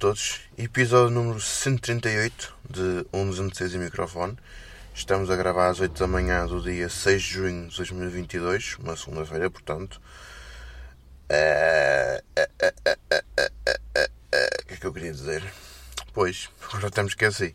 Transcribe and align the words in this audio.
todos, 0.00 0.40
episódio 0.56 1.10
número 1.10 1.38
138 1.38 2.54
de 2.70 3.04
116 3.12 3.74
e 3.74 3.78
microfone. 3.78 4.34
Estamos 4.94 5.30
a 5.30 5.36
gravar 5.36 5.68
às 5.68 5.78
8 5.78 5.92
da 5.92 6.06
manhã 6.06 6.46
do 6.46 6.62
dia 6.62 6.88
6 6.88 7.22
de 7.22 7.28
junho 7.28 7.68
de 7.68 7.76
2022, 7.76 8.78
uma 8.78 8.96
segunda-feira, 8.96 9.50
portanto. 9.50 10.00
O 14.62 14.66
que 14.66 14.72
é 14.72 14.76
que 14.78 14.86
eu 14.86 14.92
queria 14.94 15.12
dizer? 15.12 15.44
Pois, 16.14 16.48
agora 16.72 16.90
temos 16.90 17.12
que 17.12 17.26
assim. 17.26 17.52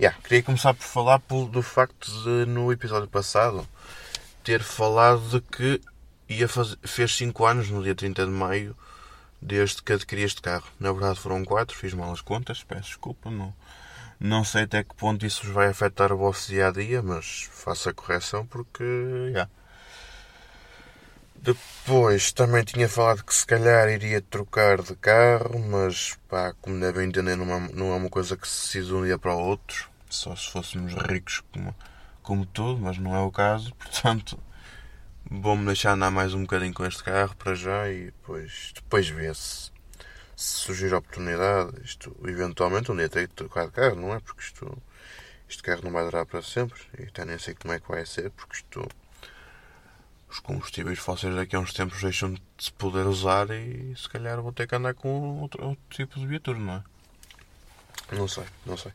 Yeah, 0.00 0.18
queria 0.22 0.42
começar 0.42 0.72
por 0.72 0.84
falar 0.84 1.20
do 1.28 1.60
facto 1.60 2.10
de 2.24 2.46
no 2.46 2.72
episódio 2.72 3.10
passado 3.10 3.68
ter 4.42 4.62
falado 4.62 5.20
de 5.28 5.42
que 5.42 5.82
ia 6.30 6.48
fazer, 6.48 6.78
fez 6.82 7.14
5 7.14 7.44
anos 7.44 7.68
no 7.68 7.82
dia 7.82 7.94
30 7.94 8.24
de 8.24 8.32
maio 8.32 8.74
desde 9.40 9.82
que 9.82 9.92
adquiri 9.92 10.22
este 10.22 10.42
carro. 10.42 10.66
Na 10.78 10.92
verdade 10.92 11.20
foram 11.20 11.44
4, 11.44 11.76
fiz 11.76 11.94
mal 11.94 12.12
as 12.12 12.20
contas, 12.20 12.62
peço 12.62 12.88
desculpa, 12.88 13.30
não, 13.30 13.54
não 14.20 14.44
sei 14.44 14.62
até 14.64 14.82
que 14.82 14.94
ponto 14.94 15.24
isso 15.24 15.52
vai 15.52 15.68
afetar 15.68 16.12
o 16.12 16.16
vosso 16.16 16.48
dia 16.48 16.68
a 16.68 16.70
dia, 16.72 17.00
mas 17.02 17.48
faço 17.52 17.88
a 17.88 17.94
correção 17.94 18.44
porque. 18.46 18.82
Yeah. 18.82 19.48
Depois 21.36 22.32
também 22.32 22.64
tinha 22.64 22.88
falado 22.88 23.22
que 23.22 23.32
se 23.32 23.46
calhar 23.46 23.88
iria 23.88 24.20
trocar 24.20 24.82
de 24.82 24.96
carro, 24.96 25.56
mas 25.60 26.18
pá, 26.28 26.52
como 26.60 26.80
devem 26.80 27.08
entender, 27.08 27.36
não 27.36 27.54
é, 27.54 27.72
não 27.72 27.92
é 27.92 27.94
uma 27.96 28.10
coisa 28.10 28.36
que 28.36 28.46
se 28.48 28.66
decide 28.66 28.86
de 28.86 28.94
um 28.94 29.04
dia 29.04 29.18
para 29.18 29.34
o 29.34 29.38
outro. 29.38 29.88
Só 30.10 30.34
se 30.34 30.50
fôssemos 30.50 30.94
ricos 30.94 31.40
como, 31.52 31.74
como 32.22 32.44
tudo, 32.44 32.80
mas 32.80 32.98
não 32.98 33.14
é 33.14 33.20
o 33.20 33.30
caso. 33.30 33.72
Portanto, 33.78 34.36
vou-me 35.30 35.66
deixar 35.66 35.92
andar 35.92 36.10
mais 36.10 36.32
um 36.32 36.42
bocadinho 36.42 36.72
com 36.72 36.86
este 36.86 37.02
carro 37.04 37.36
para 37.36 37.54
já 37.54 37.90
e 37.90 38.06
depois, 38.06 38.72
depois 38.74 39.08
vê-se 39.08 39.70
se 40.34 40.60
surgir 40.60 40.94
a 40.94 40.98
oportunidade. 40.98 41.72
Isto, 41.84 42.16
eventualmente, 42.24 42.90
um 42.90 42.96
dia 42.96 43.08
tenho 43.08 43.28
que 43.28 43.34
trocar 43.34 43.66
de 43.66 43.72
carro, 43.72 43.96
não 43.96 44.14
é? 44.14 44.20
Porque 44.20 44.40
isto, 44.40 44.82
este 45.48 45.62
carro 45.62 45.82
não 45.84 45.92
vai 45.92 46.04
durar 46.04 46.24
para 46.24 46.40
sempre 46.42 46.80
e 46.98 47.04
até 47.04 47.24
nem 47.24 47.38
sei 47.38 47.54
como 47.54 47.74
é 47.74 47.80
que 47.80 47.88
vai 47.88 48.04
ser, 48.06 48.30
porque 48.30 48.56
isto. 48.56 48.88
Os 50.30 50.40
combustíveis 50.40 50.98
fósseis 50.98 51.34
daqui 51.34 51.56
a 51.56 51.58
uns 51.58 51.72
tempos 51.72 52.02
deixam 52.02 52.34
de 52.34 52.42
se 52.58 52.70
poder 52.72 53.06
usar 53.06 53.48
e 53.48 53.94
se 53.96 54.06
calhar 54.10 54.42
vou 54.42 54.52
ter 54.52 54.66
que 54.66 54.74
andar 54.74 54.92
com 54.92 55.40
outro, 55.40 55.64
outro 55.64 55.82
tipo 55.88 56.20
de 56.20 56.26
viatura, 56.26 56.58
não 56.58 56.74
é? 56.74 56.82
Não 58.14 58.28
sei, 58.28 58.44
não 58.66 58.76
sei. 58.76 58.92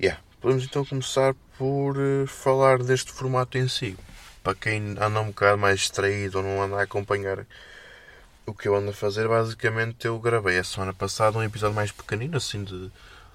Yeah. 0.00 0.20
Podemos 0.40 0.64
então 0.64 0.84
começar 0.84 1.32
por 1.56 1.96
uh, 1.96 2.26
falar 2.26 2.82
deste 2.82 3.12
formato 3.12 3.56
em 3.56 3.68
si 3.68 3.96
para 4.42 4.54
quem 4.54 4.96
anda 4.98 5.20
um 5.20 5.26
bocado 5.26 5.58
mais 5.58 5.80
distraído 5.80 6.38
ou 6.38 6.44
não 6.44 6.62
anda 6.62 6.76
a 6.76 6.82
acompanhar 6.82 7.46
o 8.44 8.52
que 8.52 8.68
eu 8.68 8.74
ando 8.74 8.90
a 8.90 8.94
fazer, 8.94 9.28
basicamente 9.28 10.06
eu 10.06 10.18
gravei 10.18 10.58
a 10.58 10.64
semana 10.64 10.92
passada 10.92 11.38
um 11.38 11.42
episódio 11.42 11.76
mais 11.76 11.92
pequenino, 11.92 12.36
assim 12.36 12.64
de 12.64 12.90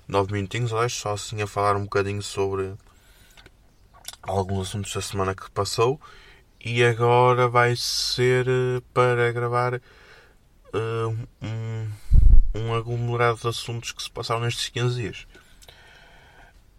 9 0.08 0.34
minutinhos, 0.34 0.74
aliás, 0.74 0.94
só 0.94 1.14
assim 1.14 1.42
a 1.42 1.48
falar 1.48 1.76
um 1.76 1.84
bocadinho 1.84 2.22
sobre 2.22 2.74
alguns 4.22 4.70
assuntos 4.70 4.94
da 4.94 5.02
semana 5.02 5.34
que 5.34 5.50
passou. 5.52 6.00
E 6.64 6.84
agora 6.84 7.48
vai 7.48 7.76
ser 7.76 8.48
eh, 8.48 8.82
para 8.94 9.32
gravar 9.32 9.76
uh, 9.76 11.28
um, 11.42 11.92
um 12.54 12.74
aglomerado 12.74 13.40
de 13.40 13.48
assuntos 13.48 13.92
que 13.92 14.04
se 14.04 14.10
passaram 14.10 14.42
nestes 14.42 14.70
15 14.70 14.96
dias. 14.96 15.28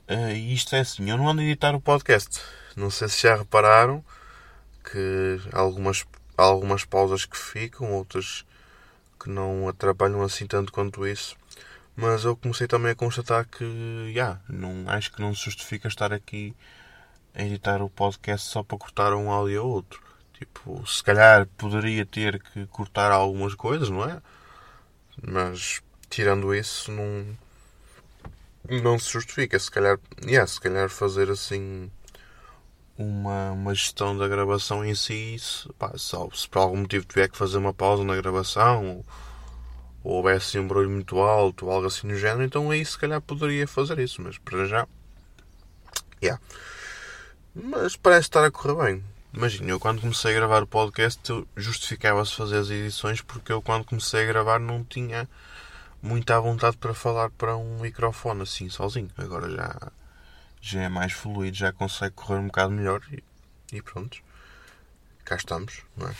Uh, 0.08 0.32
isto 0.32 0.74
é 0.74 0.80
assim, 0.80 1.08
eu 1.08 1.16
não 1.16 1.28
ando 1.28 1.40
a 1.40 1.44
editar 1.44 1.74
o 1.74 1.80
podcast. 1.80 2.40
Não 2.76 2.90
sei 2.90 3.08
se 3.08 3.22
já 3.22 3.36
repararam, 3.36 4.04
que 4.90 5.40
há 5.52 5.58
algumas, 5.60 6.06
há 6.36 6.42
algumas 6.42 6.84
pausas 6.84 7.24
que 7.24 7.36
ficam, 7.36 7.92
outras 7.92 8.44
que 9.20 9.28
não 9.28 9.68
atrapalham 9.68 10.22
assim 10.22 10.46
tanto 10.46 10.72
quanto 10.72 11.06
isso. 11.06 11.36
Mas 11.96 12.24
eu 12.24 12.36
comecei 12.36 12.66
também 12.68 12.92
a 12.92 12.94
constatar 12.94 13.44
que, 13.46 13.64
yeah, 14.14 14.40
não, 14.48 14.88
acho 14.88 15.12
que 15.12 15.20
não 15.20 15.34
se 15.34 15.44
justifica 15.46 15.88
estar 15.88 16.12
aqui 16.12 16.54
a 17.34 17.42
editar 17.42 17.82
o 17.82 17.90
podcast 17.90 18.48
só 18.48 18.62
para 18.62 18.78
cortar 18.78 19.12
um 19.14 19.30
áudio 19.30 19.64
ou 19.64 19.70
outro. 19.70 20.00
Tipo, 20.34 20.86
se 20.86 21.02
calhar 21.02 21.46
poderia 21.56 22.06
ter 22.06 22.40
que 22.40 22.66
cortar 22.66 23.10
algumas 23.10 23.54
coisas, 23.54 23.90
não 23.90 24.08
é? 24.08 24.22
Mas 25.20 25.82
tirando 26.08 26.54
isso, 26.54 26.92
não, 26.92 27.36
não 28.80 28.98
se 28.98 29.12
justifica. 29.12 29.58
Se 29.58 29.70
calhar, 29.70 29.98
yeah, 30.24 30.46
se 30.46 30.60
calhar 30.60 30.88
fazer 30.88 31.28
assim 31.30 31.90
uma, 32.98 33.52
uma 33.52 33.74
gestão 33.74 34.16
da 34.18 34.26
gravação 34.26 34.84
em 34.84 34.94
si, 34.94 35.36
se, 35.38 35.72
pá, 35.74 35.92
se 35.96 36.48
por 36.48 36.58
algum 36.58 36.78
motivo 36.78 37.06
tiver 37.06 37.28
que 37.28 37.38
fazer 37.38 37.56
uma 37.58 37.72
pausa 37.72 38.02
na 38.02 38.16
gravação 38.16 38.84
ou, 38.84 39.06
ou 40.02 40.12
houvesse 40.16 40.58
um 40.58 40.66
barulho 40.66 40.90
muito 40.90 41.18
alto 41.20 41.66
ou 41.66 41.72
algo 41.72 41.86
assim 41.86 42.08
do 42.08 42.16
género, 42.16 42.42
então 42.42 42.70
aí 42.70 42.84
se 42.84 42.98
calhar 42.98 43.20
poderia 43.20 43.68
fazer 43.68 44.00
isso, 44.00 44.20
mas 44.20 44.36
para 44.38 44.66
já. 44.66 44.86
Yeah. 46.20 46.42
Mas 47.54 47.96
parece 47.96 48.28
estar 48.28 48.44
a 48.44 48.50
correr 48.50 48.74
bem. 48.74 49.04
Imagina, 49.32 49.70
eu 49.70 49.78
quando 49.78 50.00
comecei 50.00 50.32
a 50.32 50.34
gravar 50.34 50.62
o 50.62 50.66
podcast 50.66 51.46
justificava-se 51.56 52.34
fazer 52.34 52.58
as 52.58 52.70
edições 52.70 53.20
porque 53.20 53.52
eu 53.52 53.62
quando 53.62 53.84
comecei 53.84 54.24
a 54.24 54.26
gravar 54.26 54.58
não 54.58 54.82
tinha 54.82 55.28
muita 56.02 56.40
vontade 56.40 56.76
para 56.76 56.94
falar 56.94 57.30
para 57.30 57.56
um 57.56 57.78
microfone 57.80 58.42
assim 58.42 58.68
sozinho. 58.68 59.10
Agora 59.16 59.48
já 59.50 59.92
já 60.68 60.82
é 60.82 60.88
mais 60.88 61.12
fluido, 61.12 61.56
já 61.56 61.72
consegue 61.72 62.14
correr 62.14 62.38
um 62.38 62.46
bocado 62.46 62.70
melhor 62.72 63.00
e, 63.10 63.22
e 63.72 63.80
pronto. 63.80 64.18
Cá 65.24 65.36
estamos, 65.36 65.82
não 65.96 66.08
é? 66.08 66.14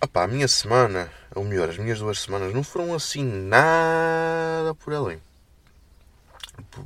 Opa, 0.00 0.24
a 0.24 0.26
minha 0.26 0.48
semana, 0.48 1.10
ou 1.34 1.44
melhor, 1.44 1.70
as 1.70 1.78
minhas 1.78 1.98
duas 1.98 2.18
semanas 2.18 2.52
não 2.52 2.62
foram 2.62 2.92
assim 2.92 3.24
nada 3.24 4.74
por 4.74 4.92
além. 4.92 5.20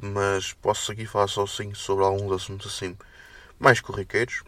Mas 0.02 0.52
posso 0.52 0.92
aqui 0.92 1.06
falar 1.06 1.28
só 1.28 1.44
assim 1.44 1.74
sobre 1.74 2.04
alguns 2.04 2.32
assuntos 2.32 2.72
assim 2.72 2.96
mais 3.58 3.80
corriqueiros. 3.80 4.42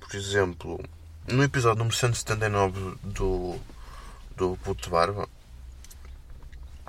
Por 0.00 0.14
exemplo, 0.14 0.82
no 1.28 1.42
episódio 1.42 1.78
número 1.78 1.96
179 1.96 2.96
do, 3.02 3.60
do 4.34 4.56
Puto 4.64 4.90
Barba, 4.90 5.28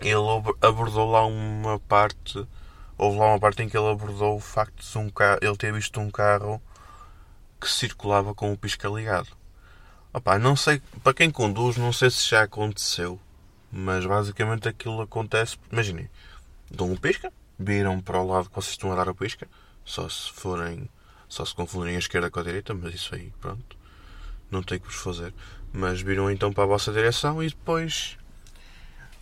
ele 0.02 0.58
abordou 0.62 1.12
lá 1.12 1.26
uma 1.26 1.80
parte 1.80 2.48
houve 2.98 3.20
lá 3.20 3.28
uma 3.28 3.40
parte 3.40 3.62
em 3.62 3.70
que 3.70 3.78
ele 3.78 3.90
abordou 3.90 4.36
o 4.36 4.40
facto 4.40 4.84
de 4.84 4.98
um 4.98 5.10
carro, 5.10 5.40
ele 5.42 5.56
ter 5.56 5.72
visto 5.72 6.00
um 6.00 6.10
carro 6.10 6.62
que 7.60 7.70
circulava 7.70 8.34
com 8.34 8.52
o 8.52 8.58
pisca 8.58 8.88
ligado. 8.88 9.30
Opa, 10.14 10.40
não 10.40 10.56
sei, 10.56 10.82
para 11.04 11.14
quem 11.14 11.30
conduz, 11.30 11.78
não 11.78 11.94
sei 11.94 12.10
se 12.10 12.28
já 12.28 12.44
aconteceu, 12.44 13.20
mas 13.72 14.06
basicamente 14.06 14.68
aquilo 14.68 15.02
acontece. 15.02 15.58
Imaginem, 15.72 16.10
dão 16.72 16.92
um 16.92 16.96
pisca, 16.96 17.32
viram 17.60 18.00
para 18.00 18.20
o 18.20 18.28
lado 18.28 18.50
que 18.50 18.56
vocês 18.56 18.72
estão 18.72 18.92
a 18.92 18.96
dar 18.96 19.10
a 19.10 19.14
pisca, 19.14 19.48
só 19.86 20.08
se 20.10 20.32
forem, 20.32 20.90
só 21.28 21.46
se 21.46 21.54
confundirem 21.54 21.96
a 21.96 22.00
esquerda 22.00 22.32
com 22.32 22.40
a 22.40 22.44
direita, 22.44 22.74
mas 22.74 22.96
isso 22.96 23.14
aí, 23.14 23.32
pronto, 23.40 23.78
não 24.50 24.64
tem 24.64 24.80
que 24.80 24.88
vos 24.88 24.96
fazer. 24.96 25.34
Mas 25.72 26.02
viram 26.02 26.32
então 26.32 26.52
para 26.52 26.64
a 26.64 26.68
vossa 26.68 26.92
direção 26.92 27.44
e 27.44 27.50
depois 27.50 28.18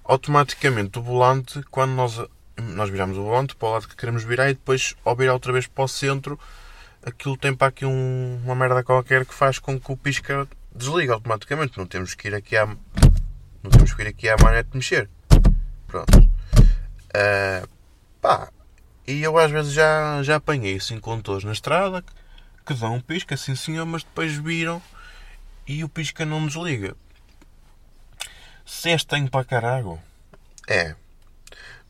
automaticamente 0.04 1.00
o 1.00 1.02
volante, 1.02 1.64
quando 1.72 1.92
nós 1.92 2.22
nós 2.62 2.90
viramos 2.90 3.18
o 3.18 3.24
volante 3.24 3.56
para 3.56 3.68
o 3.68 3.72
lado 3.72 3.88
que 3.88 3.96
queremos 3.96 4.24
virar 4.24 4.50
e 4.50 4.54
depois, 4.54 4.96
ao 5.04 5.16
virar 5.16 5.34
outra 5.34 5.52
vez 5.52 5.68
para 5.68 5.84
o 5.84 5.88
centro, 5.88 6.40
aquilo 7.06 7.38
tem 7.38 7.56
para 7.56 7.68
aqui 7.68 7.86
um, 7.86 8.42
uma 8.44 8.56
merda 8.56 8.84
qualquer 8.84 9.26
que 9.26 9.34
faz 9.34 9.60
com 9.60 9.80
que 9.80 9.92
o 9.92 9.98
pisca 9.98 10.48
desligue 10.74 11.12
automaticamente. 11.12 11.78
Não 11.78 11.86
temos 11.86 12.14
que 12.16 12.28
ir 12.28 12.36
aqui 12.36 12.58
à, 12.58 12.66
não 12.66 13.72
temos 13.72 13.94
que 13.94 14.02
ir 14.02 14.08
aqui 14.08 14.30
à 14.30 14.36
manete 14.42 14.70
mexer. 14.74 15.10
Pronto. 15.88 16.18
Uh, 16.18 17.68
pá, 18.22 18.50
e 19.08 19.22
eu 19.22 19.38
às 19.38 19.52
vezes 19.52 19.72
já, 19.74 20.22
já 20.24 20.38
apanhei 20.38 20.78
assim 20.78 21.00
condutores 21.00 21.44
na 21.44 21.52
estrada 21.52 22.02
que, 22.02 22.14
que 22.66 22.74
dão 22.74 22.96
um 22.96 23.02
pisca, 23.02 23.36
assim 23.36 23.56
senhor, 23.56 23.86
mas 23.86 24.04
depois 24.04 24.36
viram 24.36 24.82
e 25.68 25.84
o 25.84 25.90
pisca 25.90 26.26
não 26.26 26.46
desliga. 26.46 26.96
Se 28.66 28.90
este 28.90 29.08
tem 29.08 29.28
para 29.28 29.46
caralho, 29.46 30.00
é, 30.68 30.96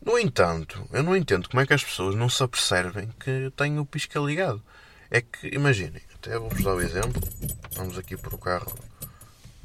no 0.06 0.20
entanto, 0.20 0.88
eu 0.92 1.02
não 1.02 1.18
entendo 1.18 1.50
como 1.50 1.62
é 1.62 1.66
que 1.66 1.74
as 1.74 1.84
pessoas 1.84 2.16
não 2.16 2.30
se 2.30 2.44
apercebem 2.44 3.10
que 3.20 3.52
tenho 3.58 3.82
o 3.82 3.86
pisca 3.86 4.20
ligado. 4.20 4.62
É 5.10 5.22
que, 5.22 5.48
imaginem, 5.48 6.02
até 6.14 6.38
vou-vos 6.38 6.64
dar 6.64 6.76
o 6.76 6.82
exemplo. 6.82 7.22
Vamos 7.72 7.98
aqui 7.98 8.16
para 8.16 8.36
o 8.36 8.38
carro 8.38 8.74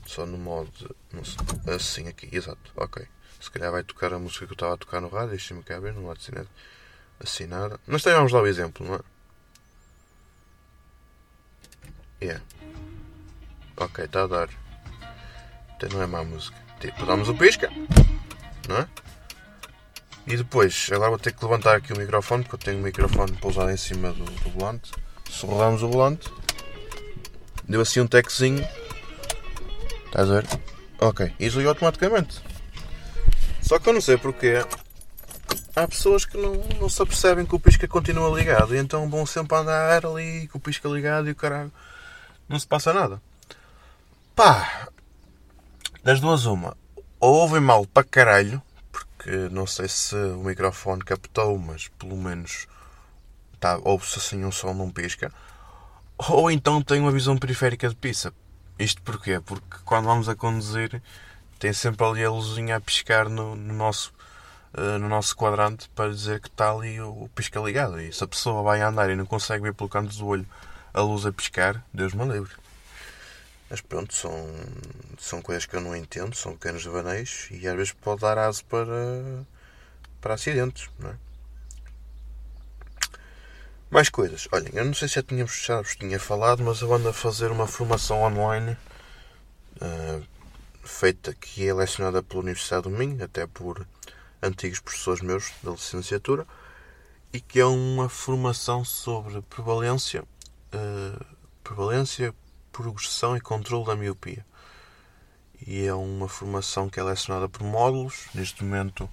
só 0.07 0.27
no 0.27 0.39
modo. 0.39 0.97
Sei, 1.23 1.75
assim 1.75 2.09
aqui, 2.09 2.29
exato, 2.33 2.73
ok. 2.75 3.07
Se 3.41 3.51
calhar 3.51 3.71
vai 3.71 3.85
tocar 3.85 4.13
a 4.13 4.19
música 4.19 4.47
que 4.47 4.53
eu 4.53 4.55
estava 4.55 4.75
a 4.75 4.77
tocar 4.77 5.01
no 5.01 5.09
rádio, 5.09 5.31
deixem-me 5.31 5.63
cá 5.63 5.79
ver, 5.79 5.93
não 5.95 6.05
vai 6.05 6.17
assinar, 6.17 6.47
assinar. 7.19 7.81
Mas 7.87 8.03
também 8.03 8.19
vamos 8.19 8.33
dar 8.33 8.43
o 8.43 8.47
exemplo, 8.47 8.87
não 8.87 8.95
é? 8.97 9.01
Yeah. 12.23 12.45
Ok, 13.77 14.05
está 14.05 14.25
a 14.25 14.27
dar. 14.27 14.49
Até 15.71 15.89
não 15.89 16.03
é 16.03 16.07
má 16.07 16.23
música. 16.23 16.57
Tipo, 16.81 17.07
damos 17.07 17.29
o 17.29 17.35
pisca, 17.35 17.71
não 18.69 18.77
é? 18.79 18.89
E 20.27 20.37
depois, 20.37 20.89
agora 20.93 21.11
vou 21.11 21.19
ter 21.19 21.33
que 21.33 21.45
levantar 21.45 21.77
aqui 21.77 21.93
o 21.93 21.99
microfone, 21.99 22.45
porque 22.45 22.57
eu 22.57 22.73
tenho 22.73 22.79
o 22.79 22.83
microfone 22.83 23.33
pousado 23.33 23.71
em 23.71 23.77
cima 23.77 24.13
do, 24.13 24.25
do 24.25 24.51
volante. 24.51 24.93
Se 25.31 25.47
rodarmos 25.47 25.83
o 25.83 25.89
volante, 25.89 26.31
deu 27.69 27.81
assim 27.81 28.01
um 28.01 28.07
techzinho. 28.07 28.67
Estás 30.07 30.31
a 30.31 30.41
ver? 30.41 30.47
Ok, 31.01 31.33
e 31.39 31.45
desligou 31.45 31.71
automaticamente. 31.71 32.41
Só 33.63 33.79
que 33.79 33.89
eu 33.89 33.93
não 33.93 34.01
sei 34.01 34.19
porquê. 34.19 34.65
Há 35.75 35.87
pessoas 35.87 36.25
que 36.25 36.37
não, 36.37 36.55
não 36.81 36.89
se 36.89 37.01
apercebem 37.01 37.47
que 37.47 37.55
o 37.55 37.61
pisca 37.61 37.87
continua 37.87 38.37
ligado 38.37 38.75
e 38.75 38.79
então 38.79 39.09
vão 39.09 39.25
sempre 39.25 39.57
andar 39.57 40.05
ali 40.05 40.49
com 40.49 40.59
o 40.59 40.61
pisca 40.61 40.89
ligado 40.89 41.29
e 41.29 41.31
o 41.31 41.37
caralho. 41.37 41.73
Não 42.49 42.59
se 42.59 42.67
passa 42.67 42.93
nada. 42.93 43.23
Pá! 44.35 44.89
Das 46.03 46.21
duas, 46.21 46.45
uma. 46.45 46.77
Ou 47.21 47.35
ouvem 47.35 47.61
mal 47.61 47.87
para 47.87 48.03
caralho, 48.03 48.61
porque 49.21 49.51
não 49.51 49.67
sei 49.67 49.87
se 49.87 50.17
o 50.17 50.39
microfone 50.39 51.05
captou, 51.05 51.59
mas 51.59 51.89
pelo 51.99 52.17
menos 52.17 52.67
tá, 53.59 53.79
ouve-se 53.85 54.19
assim 54.19 54.43
um 54.47 54.51
som 54.51 54.73
não 54.73 54.91
pisca. 54.91 55.31
Ou 56.17 56.51
então 56.51 56.81
tem 56.81 57.01
uma 57.01 57.13
visão 57.13 57.37
periférica 57.37 57.87
de 57.87 57.95
pizza. 57.95 58.33
Isto 58.79 59.03
porquê? 59.03 59.39
Porque 59.39 59.77
quando 59.85 60.07
vamos 60.07 60.27
a 60.27 60.35
conduzir 60.35 61.03
tem 61.59 61.71
sempre 61.75 62.07
ali 62.07 62.25
a 62.25 62.31
luzinha 62.31 62.77
a 62.77 62.81
piscar 62.81 63.29
no, 63.29 63.55
no 63.55 63.75
nosso, 63.75 64.11
uh, 64.73 64.99
no 64.99 65.07
nosso 65.07 65.37
quadrante 65.37 65.91
para 65.91 66.09
dizer 66.09 66.41
que 66.41 66.49
está 66.49 66.71
ali 66.73 66.99
o, 66.99 67.25
o, 67.25 67.29
pisca 67.35 67.61
ligado. 67.61 68.01
E 68.01 68.11
se 68.11 68.25
a 68.25 68.27
pessoa 68.27 68.63
vai 68.63 68.81
andar 68.81 69.11
e 69.11 69.17
não 69.17 69.27
consegue 69.27 69.65
ver 69.65 69.75
pelo 69.75 69.91
canto 69.91 70.17
do 70.17 70.27
olho 70.27 70.47
a 70.95 71.03
luz 71.03 71.27
a 71.27 71.33
piscar, 71.33 71.85
Deus 71.93 72.15
me 72.15 72.25
livre. 72.25 72.55
Mas 73.71 73.81
pronto, 73.81 74.13
são, 74.13 74.35
são 75.17 75.41
coisas 75.41 75.65
que 75.65 75.77
eu 75.77 75.81
não 75.81 75.95
entendo, 75.95 76.35
são 76.35 76.55
pequenos 76.57 76.83
devaneios 76.83 77.47
e 77.53 77.69
às 77.69 77.77
vezes 77.77 77.93
pode 77.93 78.21
dar 78.21 78.37
aso 78.37 78.65
para, 78.65 79.47
para 80.21 80.35
acidentes, 80.35 80.91
não 80.99 81.11
é? 81.11 81.17
Mais 83.89 84.09
coisas. 84.09 84.49
Olhem, 84.53 84.71
eu 84.75 84.85
não 84.85 84.95
sei 84.95 85.09
se 85.09 85.15
já 85.15 85.23
tínhamos 85.23 85.65
já 85.65 85.81
vos 85.81 85.95
tinha 85.95 86.19
falado, 86.19 86.65
mas 86.65 86.81
eu 86.81 86.93
ando 86.93 87.09
a 87.09 87.13
fazer 87.13 87.51
uma 87.53 87.67
formação 87.67 88.23
online 88.23 88.77
uh, 89.81 90.27
feita 90.83 91.33
que 91.35 91.67
é 91.67 91.73
lecionada 91.73 92.23
pela 92.23 92.43
Universidade 92.43 92.85
do 92.85 92.91
Minho, 92.91 93.23
até 93.25 93.47
por 93.47 93.87
antigos 94.43 94.81
professores 94.81 95.21
meus 95.23 95.53
da 95.63 95.73
licenciatura, 95.73 96.47
e 97.33 97.41
que 97.41 97.61
é 97.61 97.67
uma 97.67 98.09
formação 98.09 98.85
sobre 98.85 99.41
prevalência, 99.43 100.23
uh, 100.23 101.25
prevalência, 101.63 102.35
progressão 102.73 103.37
e 103.37 103.41
controle 103.41 103.87
da 103.87 103.97
miopia. 103.97 104.45
E 105.67 105.85
é 105.85 105.95
uma 105.95 106.29
formação 106.29 106.89
que 106.89 106.99
é 106.99 107.03
lecionada 107.03 107.49
por 107.49 107.63
módulos. 107.63 108.29
Neste 108.35 108.65
momento, 108.65 109.09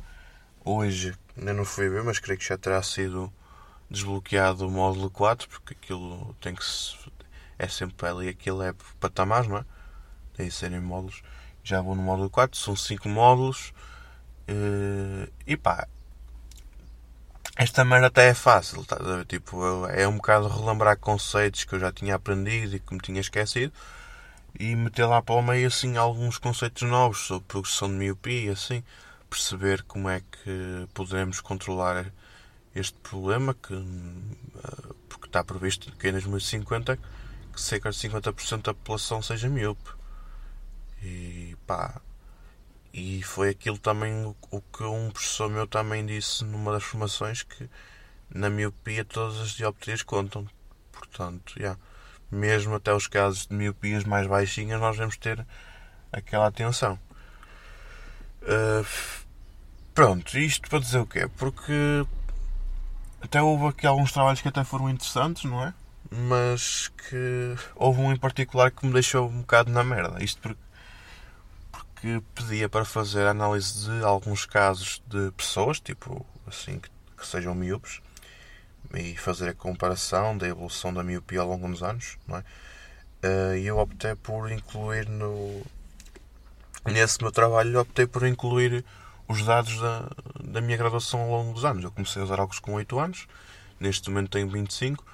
hoje, 0.64 1.14
ainda 1.38 1.54
não 1.54 1.66
fui 1.66 1.90
ver, 1.90 2.04
mas 2.04 2.20
creio 2.20 2.40
que 2.40 2.48
já 2.48 2.58
terá 2.58 2.82
sido 2.82 3.32
desbloqueado 3.90 4.68
o 4.68 4.72
módulo 4.72 5.10
4, 5.10 5.48
porque 5.50 5.74
aquilo 5.74 6.36
tem 6.42 6.56
que 6.56 6.64
se, 6.64 6.96
é 7.60 7.68
sempre 7.68 8.08
ali, 8.08 8.30
aquilo 8.30 8.62
é 8.62 8.74
patamares, 9.00 9.48
não 9.48 9.58
é? 9.58 9.66
Tem 10.34 10.50
serem 10.50 10.80
módulos. 10.80 11.22
Já 11.64 11.82
vou 11.82 11.96
no 11.96 12.02
módulo 12.02 12.30
4, 12.30 12.58
são 12.58 12.76
5 12.76 13.10
módulos. 13.10 13.74
Eh, 14.48 15.30
e 15.46 15.58
pá, 15.58 15.88
esta 17.58 17.84
merda 17.84 18.08
até 18.08 18.30
é 18.30 18.34
fácil, 18.36 18.86
tá? 18.86 18.98
tipo, 19.28 19.88
é 19.88 20.08
um 20.08 20.18
bocado 20.18 20.48
relembrar 20.48 20.98
conceitos 21.00 21.64
que 21.64 21.74
eu 21.74 21.80
já 21.80 21.92
tinha 21.92 22.14
aprendido 22.14 22.76
e 22.76 22.80
que 22.80 22.94
me 22.94 23.00
tinha 23.00 23.20
esquecido 23.20 23.74
e 24.60 24.76
meter 24.76 25.06
lá 25.06 25.22
para 25.22 25.36
o 25.36 25.42
meio 25.42 25.68
assim 25.68 25.98
alguns 25.98 26.38
conceitos 26.38 26.84
novos 26.84 27.20
sobre 27.20 27.48
progressão 27.48 27.90
de 27.90 27.96
miopia, 27.96 28.54
assim, 28.54 28.84
perceber 29.30 29.84
como 29.84 30.08
é 30.08 30.22
que 30.22 30.88
poderemos 30.94 31.42
controlar 31.42 32.12
este 32.76 32.98
problema 33.00 33.56
que, 33.56 33.74
eh, 33.74 34.94
porque 35.10 35.26
está 35.28 35.44
previsto 35.44 35.92
que 35.98 36.08
em 36.10 36.12
2050 36.12 36.98
que 37.54 37.62
cerca 37.62 37.90
de 37.90 37.98
50% 37.98 38.66
da 38.66 38.74
população 38.74 39.22
seja 39.22 39.50
míope. 39.50 39.90
E 41.02 41.56
pá, 41.66 42.02
e 42.94 43.22
foi 43.24 43.50
aquilo 43.50 43.78
também 43.78 44.26
o 44.52 44.62
que 44.62 44.84
um 44.84 45.10
professor 45.12 45.50
meu 45.50 45.68
também 45.68 46.06
disse 46.06 46.44
numa 46.44 46.72
das 46.72 46.84
formações 46.84 47.44
que 47.44 47.70
na 48.34 48.50
miopia 48.50 49.06
todas 49.06 49.40
as 49.40 49.52
dioptrias 49.52 50.02
contam. 50.02 50.48
Portanto, 50.92 51.54
yeah, 51.58 51.80
mesmo 52.32 52.76
até 52.76 52.94
os 52.94 53.08
casos 53.08 53.48
de 53.48 53.56
miopias 53.56 54.04
mais 54.04 54.28
baixinhas 54.28 54.80
nós 54.80 54.96
devemos 54.96 55.18
ter 55.18 55.46
aquela 56.12 56.48
atenção. 56.48 57.00
Uh, 58.42 58.86
pronto, 59.94 60.38
isto 60.38 60.70
para 60.70 60.80
dizer 60.80 61.00
o 61.00 61.06
quê? 61.06 61.30
Porque 61.38 62.06
até 63.22 63.42
houve 63.42 63.68
aqui 63.68 63.86
alguns 63.86 64.12
trabalhos 64.12 64.42
que 64.42 64.48
até 64.48 64.64
foram 64.64 64.90
interessantes, 64.90 65.44
não 65.44 65.64
é? 65.64 65.74
Mas 66.10 66.88
que 66.88 67.56
houve 67.76 68.00
um 68.00 68.14
em 68.14 68.18
particular 68.18 68.72
que 68.72 68.86
me 68.86 68.94
deixou 68.94 69.28
um 69.28 69.42
bocado 69.42 69.72
na 69.72 69.84
merda. 69.84 70.24
Isto 70.24 70.42
porque, 70.42 70.62
porque 71.98 72.22
pedia 72.36 72.70
para 72.70 72.86
fazer 72.86 73.26
análise 73.26 73.86
de 73.86 74.04
alguns 74.04 74.46
casos 74.46 75.02
de 75.08 75.32
pessoas, 75.32 75.80
tipo 75.80 76.24
assim, 76.46 76.78
que, 76.80 76.90
que 77.18 77.26
sejam 77.26 77.56
miúpes, 77.56 78.02
e 78.94 79.18
fazer 79.18 79.50
a 79.50 79.54
comparação 79.54 80.38
da 80.38 80.48
evolução 80.48 80.94
da 80.94 81.04
miopia 81.04 81.42
ao 81.42 81.48
longo 81.48 81.68
dos 81.68 81.82
anos, 81.82 82.18
não 82.28 82.38
é? 82.38 82.44
Eh, 83.24 83.60
e 83.62 83.68
eu 83.68 83.80
optei 83.80 84.16
por 84.16 84.52
incluir 84.52 85.10
no. 85.10 85.64
Nesse 86.86 87.22
meu 87.22 87.32
trabalho, 87.32 87.82
optei 87.82 88.06
por 88.06 88.26
incluir 88.26 88.86
os 89.28 89.44
dados 89.44 89.82
da, 89.82 90.10
da 90.42 90.62
minha 90.62 90.78
graduação 90.78 91.20
ao 91.22 91.30
longo 91.30 91.54
dos 91.54 91.66
anos. 91.66 91.84
Eu 91.84 91.92
comecei 91.92 92.22
a 92.22 92.26
usar 92.26 92.40
óculos 92.40 92.60
com 92.60 92.74
8 92.74 93.00
anos, 93.00 93.28
neste 93.80 94.10
momento 94.10 94.30
tenho 94.30 94.50
25, 94.50 95.04
uh, 95.04 95.08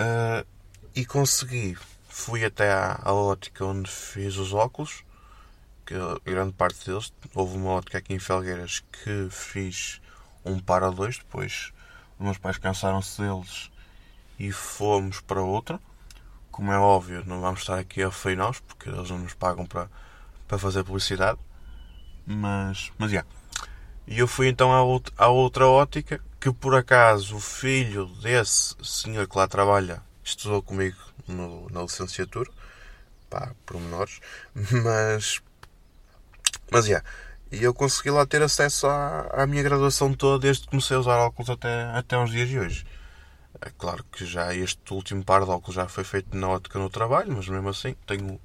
eh, 0.00 0.46
e 0.94 1.04
consegui. 1.04 1.76
Fui 2.08 2.44
até 2.44 2.72
à, 2.72 3.00
à, 3.04 3.12
ótica 3.12 3.64
onde 3.66 3.90
fiz 3.90 4.36
os 4.36 4.54
óculos, 4.54 5.04
que 5.86 5.94
grande 6.24 6.52
parte 6.52 6.84
deles. 6.84 7.12
Houve 7.34 7.56
uma 7.56 7.70
ótica 7.70 7.98
aqui 7.98 8.12
em 8.12 8.18
Felgueiras 8.18 8.82
que 8.92 9.28
fiz 9.30 10.00
um 10.44 10.58
par 10.58 10.82
a 10.82 10.90
dois, 10.90 11.18
depois 11.18 11.72
os 12.18 12.24
meus 12.24 12.38
pais 12.38 12.58
cansaram-se 12.58 13.22
deles 13.22 13.70
e 14.38 14.50
fomos 14.50 15.20
para 15.20 15.40
outra. 15.40 15.80
Como 16.50 16.72
é 16.72 16.78
óbvio, 16.78 17.22
não 17.26 17.40
vamos 17.40 17.60
estar 17.60 17.78
aqui 17.78 18.02
a 18.02 18.10
feinar 18.10 18.54
porque 18.66 18.88
eles 18.88 19.10
não 19.10 19.18
nos 19.18 19.34
pagam 19.34 19.66
para, 19.66 19.88
para 20.48 20.58
fazer 20.58 20.82
publicidade. 20.84 21.38
Mas, 22.26 22.90
mas, 22.98 23.12
yeah. 23.12 23.28
E 24.06 24.18
eu 24.18 24.26
fui 24.26 24.48
então 24.48 24.72
à, 24.72 24.82
outra, 24.82 25.14
à 25.16 25.28
outra 25.28 25.66
ótica, 25.66 26.20
que 26.40 26.52
por 26.52 26.74
acaso 26.74 27.36
o 27.36 27.40
filho 27.40 28.06
desse 28.22 28.74
senhor 28.82 29.28
que 29.28 29.36
lá 29.36 29.46
trabalha 29.46 30.02
estudou 30.24 30.62
comigo 30.62 30.96
no, 31.28 31.68
na 31.70 31.82
licenciatura, 31.82 32.50
pá, 33.28 33.52
pormenores, 33.64 34.20
mas, 34.54 35.40
mas, 36.70 36.86
yeah. 36.86 37.06
E 37.50 37.62
eu 37.62 37.72
consegui 37.72 38.10
lá 38.10 38.26
ter 38.26 38.42
acesso 38.42 38.86
à, 38.86 39.28
à 39.32 39.46
minha 39.46 39.62
graduação 39.62 40.12
toda 40.12 40.40
desde 40.40 40.64
que 40.64 40.70
comecei 40.70 40.96
a 40.96 41.00
usar 41.00 41.18
óculos 41.18 41.48
até, 41.48 41.84
até 41.92 42.18
os 42.18 42.30
dias 42.30 42.48
de 42.48 42.58
hoje. 42.58 42.86
É 43.60 43.70
claro 43.70 44.04
que 44.12 44.26
já 44.26 44.54
este 44.54 44.92
último 44.92 45.24
par 45.24 45.44
de 45.44 45.50
óculos 45.50 45.74
já 45.76 45.86
foi 45.86 46.04
feito 46.04 46.36
na 46.36 46.48
ótica 46.48 46.78
no 46.78 46.90
trabalho, 46.90 47.32
mas 47.34 47.48
mesmo 47.48 47.68
assim 47.68 47.94
tenho, 48.06 48.40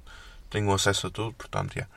tenho 0.48 0.72
acesso 0.72 1.08
a 1.08 1.10
tudo, 1.10 1.32
portanto, 1.32 1.74
yeah. 1.74 1.92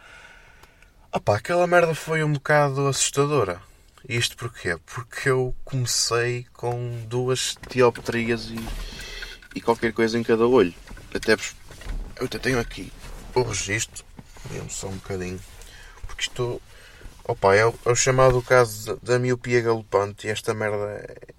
Opa, 1.11 1.37
aquela 1.37 1.65
merda 1.65 1.95
foi 1.95 2.23
um 2.23 2.33
bocado 2.33 2.87
assustadora. 2.87 3.61
Isto 4.07 4.35
porquê? 4.35 4.77
Porque 4.85 5.29
eu 5.29 5.55
comecei 5.63 6.45
com 6.53 7.05
duas 7.07 7.57
dioptrias 7.69 8.49
e, 8.49 8.59
e 9.55 9.61
qualquer 9.61 9.93
coisa 9.93 10.19
em 10.19 10.23
cada 10.23 10.45
olho. 10.45 10.73
Até 11.13 11.37
eu 12.17 12.25
até 12.25 12.37
tenho 12.37 12.59
aqui 12.59 12.91
o 13.33 13.41
registro. 13.43 14.03
Vemos 14.51 14.73
só 14.73 14.87
um 14.87 14.95
bocadinho. 14.95 15.39
Porque 16.15 16.23
isto. 16.23 16.61
Opa, 17.27 17.55
é 17.55 17.65
o, 17.65 17.73
é 17.85 17.91
o 17.91 17.95
chamado 17.95 18.41
caso 18.41 18.97
da, 19.01 19.17
miopia 19.19 19.61
galopante 19.61 20.27
e 20.27 20.29
esta 20.29 20.53
merda 20.53 20.77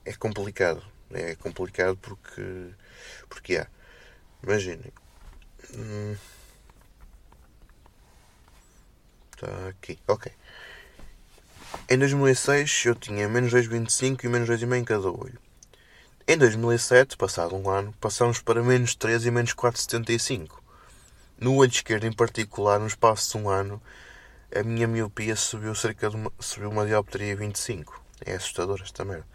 é, 0.05 0.11
é 0.11 0.13
complicado. 0.15 0.83
É 1.13 1.35
complicado 1.37 1.97
porque. 1.97 2.71
Porque 3.29 3.57
é. 3.57 3.67
Imaginem. 4.43 4.93
Hum, 5.75 6.17
Está 9.37 9.69
aqui. 9.69 9.99
Ok. 10.09 10.33
Em 11.91 11.99
2006 11.99 12.87
eu 12.87 12.95
tinha 12.95 13.29
menos 13.29 13.53
2,25 13.53 14.25
e 14.25 14.29
menos 14.29 14.49
2,5 14.49 14.77
em 14.79 14.85
cada 14.85 15.11
olho. 15.11 15.39
Em 16.27 16.39
2007, 16.39 17.19
passado 17.19 17.55
um 17.55 17.69
ano, 17.69 17.95
passamos 18.01 18.41
para 18.41 18.63
menos 18.63 18.95
3 18.95 19.27
e 19.27 19.31
menos 19.31 19.53
4,75. 19.53 20.59
No 21.39 21.57
olho 21.57 21.71
esquerdo, 21.71 22.05
em 22.05 22.13
particular, 22.13 22.81
no 22.81 22.87
espaço 22.87 23.33
de 23.39 23.45
um 23.45 23.51
ano, 23.51 23.81
a 24.55 24.63
minha 24.63 24.87
miopia 24.87 25.37
subiu 25.37 25.75
cerca 25.75 26.09
de 26.09 26.17
uma, 26.17 26.33
subiu 26.39 26.71
uma 26.71 26.87
dioptria 26.87 27.37
25. 27.37 28.03
É 28.25 28.35
assustador 28.35 28.81
esta 28.83 29.05
merda. 29.05 29.27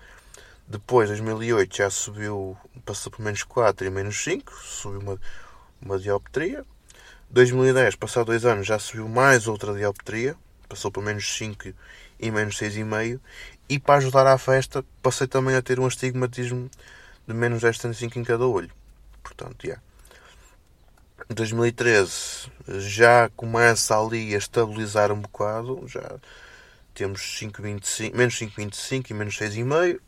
Depois, 0.67 1.09
2008, 1.09 1.77
já 1.77 1.89
subiu, 1.89 2.57
passou 2.85 3.11
por 3.11 3.21
menos 3.21 3.43
4 3.43 3.85
e 3.85 3.89
menos 3.89 4.23
5, 4.23 4.53
subiu 4.63 5.01
uma, 5.01 5.19
uma 5.81 5.99
dioptria. 5.99 6.65
2010, 7.29 7.95
passado 7.95 8.27
dois 8.27 8.45
anos, 8.45 8.67
já 8.67 8.79
subiu 8.79 9.07
mais 9.07 9.47
outra 9.47 9.73
dioptria, 9.73 10.35
passou 10.67 10.91
para 10.91 11.01
menos 11.01 11.37
5 11.37 11.73
e 12.19 12.31
menos 12.31 12.57
6,5. 12.57 13.19
E 13.67 13.79
para 13.79 13.95
ajudar 13.95 14.27
à 14.27 14.37
festa, 14.37 14.83
passei 15.01 15.27
também 15.27 15.55
a 15.55 15.61
ter 15.61 15.79
um 15.79 15.85
astigmatismo 15.85 16.69
de 17.27 17.33
menos 17.33 17.61
10,5 17.63 18.17
em 18.17 18.23
cada 18.23 18.45
olho. 18.45 18.71
Portanto, 19.23 19.63
yeah. 19.65 19.81
2013 21.29 22.51
já 22.79 23.29
começa 23.35 23.97
ali 23.97 24.33
a 24.33 24.37
estabilizar 24.37 25.11
um 25.11 25.21
bocado, 25.21 25.87
já 25.87 26.19
temos 26.93 27.21
5,25, 27.21 28.15
menos 28.15 28.35
5,25 28.35 29.09
e 29.09 29.13
menos 29.13 29.37
6,5. 29.37 29.99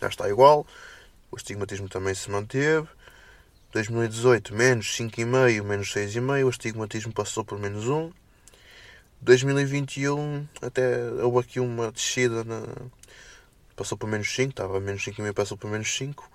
Já 0.00 0.08
está 0.08 0.28
igual. 0.28 0.66
O 1.30 1.36
astigmatismo 1.36 1.88
também 1.88 2.14
se 2.14 2.30
manteve. 2.30 2.88
2018, 3.72 4.54
menos 4.54 4.86
5,5, 4.86 5.62
menos 5.62 5.88
6,5. 5.92 6.44
O 6.44 6.48
astigmatismo 6.48 7.12
passou 7.12 7.44
por 7.44 7.58
menos 7.58 7.88
1. 7.88 8.12
2021, 9.20 10.46
até 10.60 11.10
houve 11.22 11.38
aqui 11.38 11.60
uma 11.60 11.90
descida. 11.90 12.44
Na... 12.44 12.62
Passou 13.74 13.96
por 13.96 14.08
menos 14.08 14.32
5, 14.32 14.50
estava 14.50 14.78
menos 14.80 15.02
5,5, 15.02 15.32
passou 15.32 15.56
por 15.56 15.70
menos 15.70 15.92
5. 15.96 16.30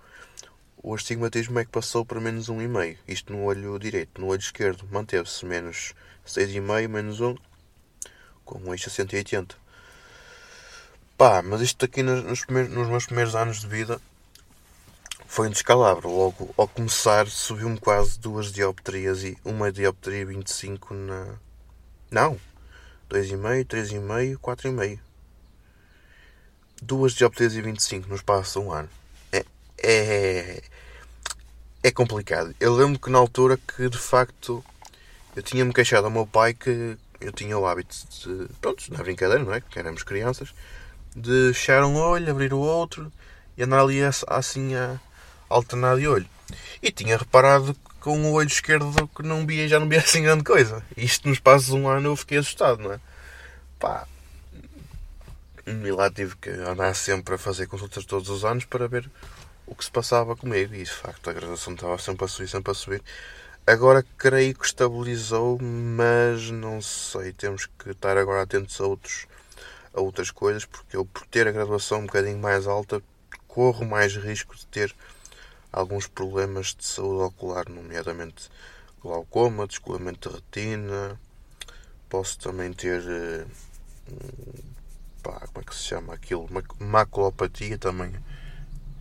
O 0.82 0.96
astigmatismo 0.96 1.60
é 1.60 1.66
que 1.66 1.72
passou 1.72 2.06
para 2.06 2.22
menos 2.22 2.50
1,5. 2.50 2.98
Isto 3.06 3.34
no 3.34 3.44
olho 3.44 3.78
direito. 3.78 4.22
No 4.22 4.28
olho 4.28 4.40
esquerdo 4.40 4.88
manteve-se 4.90 5.46
menos 5.46 5.94
6,5, 6.26 6.88
menos 6.88 7.20
1, 7.20 7.36
com 8.46 8.60
um 8.60 8.74
eixo 8.74 8.88
a 8.88 8.92
180. 8.92 9.56
Pá, 11.18 11.42
mas 11.42 11.60
isto 11.60 11.84
aqui 11.84 12.02
nos, 12.02 12.46
primeiros, 12.46 12.74
nos 12.74 12.88
meus 12.88 13.06
primeiros 13.06 13.36
anos 13.36 13.60
de 13.60 13.68
vida 13.68 14.00
foi 15.28 15.50
um 15.50 15.52
descalabro. 15.52 16.10
Logo 16.10 16.54
ao 16.56 16.66
começar 16.66 17.28
subiu-me 17.28 17.78
quase 17.78 18.18
duas 18.18 18.50
dioptrias 18.50 19.26
e 19.26 19.38
uma 19.44 19.70
dioptria 19.74 20.26
25 20.26 20.94
na. 20.94 21.36
Não! 22.10 22.40
2,5, 23.10 23.66
3,5, 23.66 24.38
4,5. 24.38 25.00
Duas 26.82 27.12
dioptrias 27.12 27.54
e 27.54 27.62
25 27.62 28.08
no 28.08 28.16
espaço 28.16 28.62
de 28.62 28.66
um 28.66 28.72
ano. 28.72 28.99
É, 29.84 30.62
é, 31.84 31.92
complicado. 31.92 32.54
Eu 32.60 32.76
lembro 32.76 33.00
que 33.00 33.10
na 33.10 33.18
altura 33.18 33.58
que 33.58 33.90
de 33.90 33.98
facto 33.98 34.64
eu 35.36 35.44
tinha-me 35.44 35.74
queixado 35.74 36.06
ao 36.06 36.12
meu 36.12 36.28
pai 36.28 36.54
que 36.54 36.98
eu 37.22 37.32
tinha 37.32 37.58
o 37.58 37.66
hábito 37.66 37.96
de. 38.22 38.48
Pronto, 38.62 38.84
na 38.92 39.04
brincadeira, 39.04 39.44
não 39.44 39.54
é? 39.54 39.62
Que 39.62 39.80
éramos 39.80 40.04
crianças 40.04 40.54
de 41.16 41.54
fechar 41.54 41.84
um 41.84 41.96
olho, 41.96 42.32
abrir 42.32 42.54
o 42.54 42.60
outro 42.60 43.12
e 43.58 43.64
andar 43.64 43.82
ali 43.82 44.00
assim 44.28 44.76
a 44.76 45.00
alternar 45.50 45.98
de 45.98 46.08
olho. 46.08 46.28
E 46.82 46.92
tinha 46.92 47.18
reparado 47.18 47.76
com 48.00 48.22
o 48.24 48.34
olho 48.34 48.48
esquerdo 48.48 49.10
que 49.16 49.24
não 49.24 49.46
via, 49.46 49.68
já 49.68 49.80
não 49.80 49.90
via 49.90 50.00
assim 50.04 50.24
grande 50.24 50.44
coisa. 50.44 50.84
Isto 50.96 51.28
nos 51.28 51.38
espaço 51.38 51.68
de 51.68 51.74
um 51.74 51.88
ano 51.88 52.10
eu 52.10 52.16
fiquei 52.16 52.38
assustado, 52.38 52.82
não 52.82 52.94
é? 52.94 53.00
Pá. 53.78 54.08
E 55.66 55.92
lá 55.92 56.10
tive 56.10 56.36
que 56.38 56.50
andar 56.50 56.96
sempre 56.96 57.36
a 57.36 57.38
fazer 57.38 57.68
consultas 57.68 58.06
todos 58.06 58.30
os 58.30 58.44
anos 58.44 58.66
para 58.66 58.88
ver 58.88 59.10
o 59.70 59.76
que 59.76 59.86
se 59.86 59.92
passava 59.92 60.36
comigo. 60.36 60.74
E 60.74 60.84
de 60.84 60.92
facto 60.92 61.30
a 61.30 61.34
graduação 61.34 61.74
estava 61.74 61.98
sempre 61.98 62.26
a 62.26 62.28
subir, 62.28 62.48
sempre 62.48 62.72
a 62.72 62.76
subir. 62.76 63.04
Agora 63.66 64.04
creio 64.18 64.56
que 64.56 64.66
estabilizou, 64.66 65.60
mas 65.62 66.50
não 66.50 66.82
sei. 66.82 67.32
Temos 67.34 67.68
que 67.68 67.92
estar 67.92 68.18
agora 68.18 68.42
atentos 68.42 68.80
a 68.82 68.86
outros 68.86 69.28
a 69.94 70.02
outras 70.02 70.30
coisas, 70.30 70.66
porque 70.66 70.96
eu, 70.96 71.04
por 71.04 71.26
ter 71.28 71.48
a 71.48 71.52
graduação 71.52 72.00
um 72.00 72.06
bocadinho 72.06 72.38
mais 72.38 72.68
alta, 72.68 73.02
corro 73.48 73.86
mais 73.86 74.16
risco 74.16 74.56
de 74.56 74.66
ter 74.68 74.96
alguns 75.72 76.08
problemas 76.08 76.76
de 76.76 76.86
saúde 76.86 77.24
ocular, 77.24 77.68
nomeadamente 77.70 78.50
glaucoma, 79.02 79.68
descolamento 79.68 80.30
de 80.30 80.36
retina. 80.36 81.20
Posso 82.08 82.40
também 82.40 82.72
ter. 82.74 83.04
Eh, 83.08 83.46
pá, 85.24 85.40
como 85.48 85.62
é 85.62 85.64
que 85.64 85.76
se 85.76 85.84
chama 85.84 86.14
aquilo? 86.14 86.48
Maculopatia 86.80 87.78
também 87.78 88.14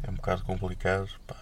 é 0.03 0.11
um 0.11 0.15
bocado 0.15 0.43
complicado. 0.45 1.09
Pá. 1.27 1.37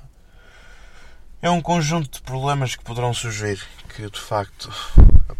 É 1.42 1.50
um 1.50 1.60
conjunto 1.60 2.10
de 2.10 2.22
problemas 2.22 2.76
que 2.76 2.84
poderão 2.84 3.12
surgir 3.12 3.60
que 3.94 4.10
de 4.10 4.20
facto. 4.20 4.70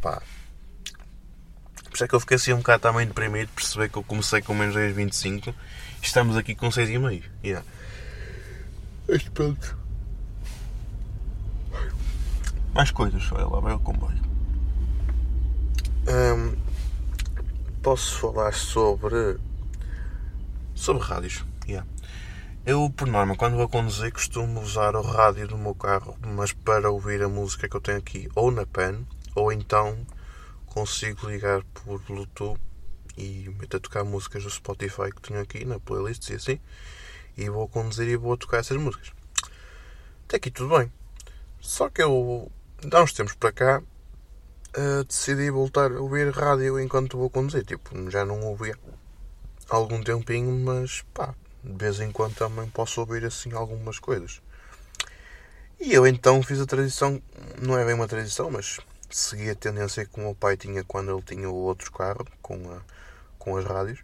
Pá, 0.01 0.23
por 1.85 1.95
isso 1.95 2.05
é 2.05 2.09
que 2.09 2.15
eu 2.15 2.21
fiquei 2.21 2.37
assim 2.37 2.53
um 2.53 2.59
bocado 2.59 2.83
também 2.83 3.07
deprimido 3.07 3.49
perceber 3.55 3.89
que 3.89 3.97
eu 3.97 4.03
comecei 4.03 4.43
com 4.43 4.53
menos 4.53 4.75
10,25 4.77 5.49
e 5.49 5.55
estamos 6.05 6.37
aqui 6.37 6.55
com 6.55 6.69
6,5. 6.69 7.23
Yeah. 7.43 7.67
Este 9.09 9.31
pronto. 9.31 9.79
Mais 12.75 12.91
coisas, 12.91 13.33
olha 13.33 13.47
lá, 13.47 13.61
vai 13.61 13.73
o 13.73 13.79
comboio. 13.79 14.21
Um, 16.07 16.55
posso 17.83 18.19
falar 18.19 18.53
sobre. 18.53 19.39
sobre 20.75 21.03
rádios. 21.03 21.47
Yeah. 21.67 21.89
Eu, 22.67 22.91
por 22.91 23.07
norma, 23.07 23.37
quando 23.37 23.57
vou 23.57 23.69
conduzir, 23.69 24.13
costumo 24.13 24.61
usar 24.61 24.97
o 24.97 25.01
rádio 25.01 25.47
do 25.47 25.57
meu 25.57 25.73
carro, 25.73 26.19
mas 26.21 26.53
para 26.53 26.91
ouvir 26.91 27.23
a 27.23 27.29
música 27.29 27.69
que 27.69 27.77
eu 27.77 27.81
tenho 27.81 27.99
aqui, 27.99 28.29
ou 28.35 28.51
na 28.51 28.67
pen, 28.67 29.07
ou 29.37 29.53
então 29.53 30.05
consigo 30.67 31.31
ligar 31.31 31.63
por 31.63 32.01
Bluetooth 32.01 32.61
e 33.17 33.49
meter 33.57 33.77
a 33.77 33.81
tocar 33.81 34.03
músicas 34.03 34.43
do 34.43 34.51
Spotify 34.51 35.13
que 35.15 35.23
tenho 35.23 35.41
aqui 35.41 35.65
na 35.65 35.79
playlist 35.79 36.29
e 36.29 36.35
assim, 36.35 36.59
e 37.37 37.49
vou 37.49 37.69
conduzir 37.69 38.09
e 38.09 38.17
vou 38.17 38.37
tocar 38.37 38.57
essas 38.57 38.77
músicas. 38.77 39.13
Até 40.25 40.39
aqui 40.39 40.51
tudo 40.51 40.77
bem. 40.77 40.93
Só 41.61 41.89
que 41.89 42.03
eu, 42.03 42.51
há 42.93 43.01
uns 43.01 43.13
tempos 43.13 43.37
para 43.37 43.53
cá, 43.53 43.81
uh, 44.77 45.05
decidi 45.05 45.53
voltar 45.53 45.93
a 45.93 46.01
ouvir 46.01 46.33
rádio 46.33 46.81
enquanto 46.81 47.17
vou 47.17 47.31
conduzir. 47.31 47.65
Tipo, 47.65 48.11
já 48.11 48.25
não 48.25 48.41
ouvia 48.41 48.77
há 49.71 49.77
algum 49.77 50.03
tempinho, 50.03 50.51
mas 50.65 51.03
pá, 51.15 51.33
de 51.67 51.77
vez 51.77 52.01
em 52.01 52.13
quando 52.13 52.35
também 52.35 52.69
posso 52.69 53.01
ouvir 53.01 53.25
assim 53.25 53.53
algumas 53.53 53.99
coisas. 53.99 54.41
E 55.81 55.93
eu 55.93 56.07
então 56.07 56.43
fiz 56.43 56.61
a 56.61 56.67
tradição, 56.67 57.21
não 57.61 57.77
é 57.77 57.85
bem 57.85 57.95
uma 57.95 58.09
tradição, 58.09 58.51
mas 58.51 58.79
segui 59.11 59.51
a 59.51 59.55
tendência 59.55 60.07
que 60.07 60.19
o 60.19 60.23
meu 60.23 60.35
pai 60.35 60.57
tinha 60.57 60.83
quando 60.85 61.13
ele 61.13 61.23
tinha 61.23 61.51
o 61.51 61.55
outro 61.55 61.93
carro 61.93 62.27
com, 62.41 62.73
a, 62.73 62.81
com 63.39 63.57
as 63.57 63.65
rádios, 63.65 64.01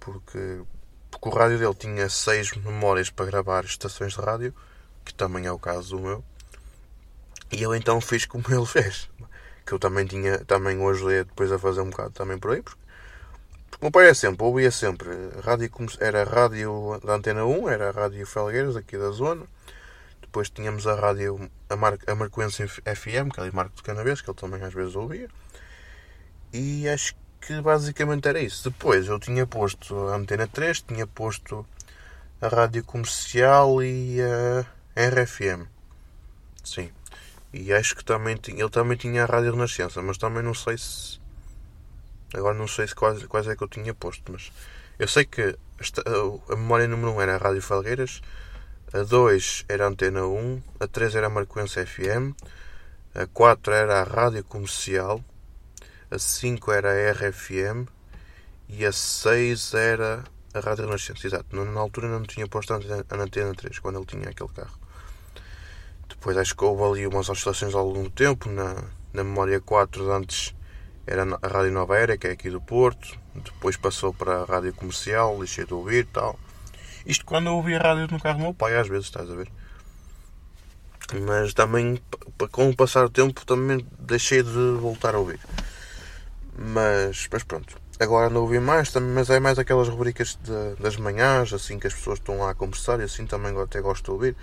porque, 0.00 0.62
porque 1.10 1.28
o 1.28 1.32
rádio 1.32 1.58
dele 1.58 1.74
tinha 1.74 2.08
seis 2.08 2.52
memórias 2.52 3.10
para 3.10 3.26
gravar 3.26 3.64
estações 3.64 4.14
de 4.14 4.20
rádio, 4.20 4.54
que 5.04 5.12
também 5.12 5.46
é 5.46 5.52
o 5.52 5.58
caso 5.58 5.96
do 5.96 6.02
meu, 6.02 6.24
e 7.52 7.62
eu 7.62 7.74
então 7.74 8.00
fiz 8.00 8.24
como 8.24 8.44
ele 8.48 8.66
fez, 8.66 9.08
que 9.66 9.72
eu 9.72 9.78
também 9.78 10.06
tinha, 10.06 10.38
também 10.44 10.78
o 10.78 10.88
ajudei 10.88 11.24
depois 11.24 11.52
a 11.52 11.58
fazer 11.58 11.80
um 11.80 11.90
bocado 11.90 12.10
também 12.10 12.38
por 12.38 12.52
aí, 12.52 12.62
porque, 12.62 12.83
porque 13.74 13.84
o 13.84 13.86
meu 13.86 13.90
pai 13.90 14.08
é 14.08 14.14
sempre, 14.14 14.44
ouvia 14.44 14.70
sempre, 14.70 15.08
rádio, 15.42 15.68
era 16.00 16.22
a 16.22 16.24
rádio 16.24 17.00
da 17.04 17.14
Antena 17.14 17.44
1, 17.44 17.68
era 17.68 17.88
a 17.88 17.90
Rádio 17.90 18.24
Felgueiras, 18.24 18.76
aqui 18.76 18.96
da 18.96 19.10
zona, 19.10 19.46
depois 20.20 20.48
tínhamos 20.48 20.86
a 20.86 20.94
rádio, 20.94 21.50
a, 21.68 21.74
Mar, 21.76 21.98
a 22.06 22.14
Marcoense 22.14 22.68
FM, 22.68 23.32
que 23.32 23.40
é 23.40 23.42
ali 23.42 23.52
Marco 23.52 23.74
de 23.74 23.82
Canavês, 23.82 24.20
que 24.20 24.30
ele 24.30 24.38
também 24.38 24.62
às 24.62 24.72
vezes 24.72 24.94
ouvia. 24.94 25.28
E 26.52 26.88
acho 26.88 27.16
que 27.40 27.60
basicamente 27.60 28.28
era 28.28 28.40
isso. 28.40 28.70
Depois 28.70 29.08
eu 29.08 29.18
tinha 29.18 29.44
posto 29.44 30.08
a 30.08 30.16
Antena 30.16 30.46
3, 30.46 30.82
tinha 30.82 31.06
posto 31.06 31.66
a 32.40 32.48
rádio 32.48 32.84
comercial 32.84 33.82
e 33.82 34.18
a 34.22 34.64
RFM. 34.96 35.66
Sim. 36.62 36.90
E 37.52 37.72
acho 37.72 37.96
que 37.96 38.04
também 38.04 38.38
ele 38.48 38.70
também 38.70 38.96
tinha 38.96 39.24
a 39.24 39.26
Rádio 39.26 39.52
Renascença, 39.52 40.00
mas 40.00 40.16
também 40.16 40.42
não 40.42 40.54
sei 40.54 40.78
se. 40.78 41.20
Agora 42.34 42.56
não 42.56 42.66
sei 42.66 42.86
se 42.86 42.94
quais, 42.94 43.24
quais 43.26 43.46
é 43.46 43.56
que 43.56 43.62
eu 43.62 43.68
tinha 43.68 43.94
posto, 43.94 44.32
mas 44.32 44.52
eu 44.98 45.08
sei 45.08 45.24
que 45.24 45.56
esta, 45.78 46.02
a 46.50 46.56
memória 46.56 46.86
número 46.88 47.12
1 47.12 47.20
era 47.22 47.34
a 47.34 47.38
Rádio 47.38 47.62
Falgueiras, 47.62 48.22
a 48.92 49.02
2 49.02 49.64
era 49.68 49.84
a 49.84 49.88
Antena 49.88 50.24
1, 50.24 50.62
a 50.80 50.86
3 50.86 51.14
era 51.16 51.26
a 51.26 51.30
Marcoense 51.30 51.84
FM, 51.84 52.32
a 53.14 53.26
4 53.26 53.72
era 53.72 54.00
a 54.00 54.04
Rádio 54.04 54.44
Comercial, 54.44 55.24
a 56.10 56.18
5 56.18 56.72
era 56.72 56.90
a 56.90 57.12
RFM 57.12 57.88
e 58.68 58.84
a 58.84 58.92
6 58.92 59.74
era 59.74 60.24
a 60.52 60.60
Rádio 60.60 60.86
Renascença. 60.86 61.26
Exato, 61.26 61.56
na 61.56 61.80
altura 61.80 62.08
não 62.08 62.22
tinha 62.22 62.46
posto 62.46 62.72
a 62.72 62.76
Antena 62.76 63.54
3, 63.54 63.78
quando 63.80 63.98
ele 63.98 64.06
tinha 64.06 64.28
aquele 64.28 64.50
carro. 64.50 64.78
Depois 66.08 66.36
acho 66.36 66.56
que 66.56 66.64
houve 66.64 66.82
ali 66.82 67.06
umas 67.06 67.28
oscilações 67.28 67.74
ao 67.74 67.86
longo 67.86 68.04
do 68.04 68.10
tempo. 68.10 68.48
Na, 68.48 68.76
na 69.12 69.24
memória 69.24 69.60
4 69.60 70.04
de 70.04 70.10
antes 70.10 70.54
era 71.06 71.22
a 71.42 71.48
Rádio 71.48 71.72
Nova 71.72 71.98
Era, 71.98 72.16
que 72.16 72.26
é 72.26 72.30
aqui 72.32 72.50
do 72.50 72.60
Porto. 72.60 73.18
Depois 73.34 73.76
passou 73.76 74.12
para 74.12 74.42
a 74.42 74.44
Rádio 74.44 74.72
Comercial, 74.74 75.36
deixei 75.38 75.64
de 75.64 75.74
ouvir 75.74 76.06
tal. 76.06 76.38
Isto 77.06 77.24
quando 77.26 77.48
eu 77.48 77.56
ouvia 77.56 77.78
rádio 77.78 78.08
no 78.10 78.20
carro 78.20 78.38
do 78.38 78.44
meu 78.44 78.54
pai, 78.54 78.76
às 78.76 78.88
vezes, 78.88 79.06
estás 79.06 79.30
a 79.30 79.34
ver? 79.34 79.50
Mas 81.26 81.52
também, 81.52 82.00
com 82.50 82.70
o 82.70 82.76
passar 82.76 83.02
do 83.02 83.10
tempo, 83.10 83.44
também 83.44 83.86
deixei 83.98 84.42
de 84.42 84.76
voltar 84.80 85.14
a 85.14 85.18
ouvir. 85.18 85.38
Mas, 86.56 87.28
mas 87.30 87.42
pronto. 87.42 87.76
Agora 88.00 88.30
não 88.30 88.40
ouvi 88.40 88.58
mais, 88.58 88.92
mas 88.94 89.28
é 89.28 89.38
mais 89.38 89.58
aquelas 89.58 89.88
rubricas 89.88 90.38
de, 90.42 90.82
das 90.82 90.96
manhãs, 90.96 91.52
assim 91.52 91.78
que 91.78 91.86
as 91.86 91.94
pessoas 91.94 92.18
estão 92.18 92.38
lá 92.38 92.50
a 92.50 92.54
conversar 92.54 92.98
e 93.00 93.04
assim 93.04 93.26
também 93.26 93.56
até 93.60 93.80
gosto 93.80 94.04
de 94.04 94.10
ouvir. 94.10 94.36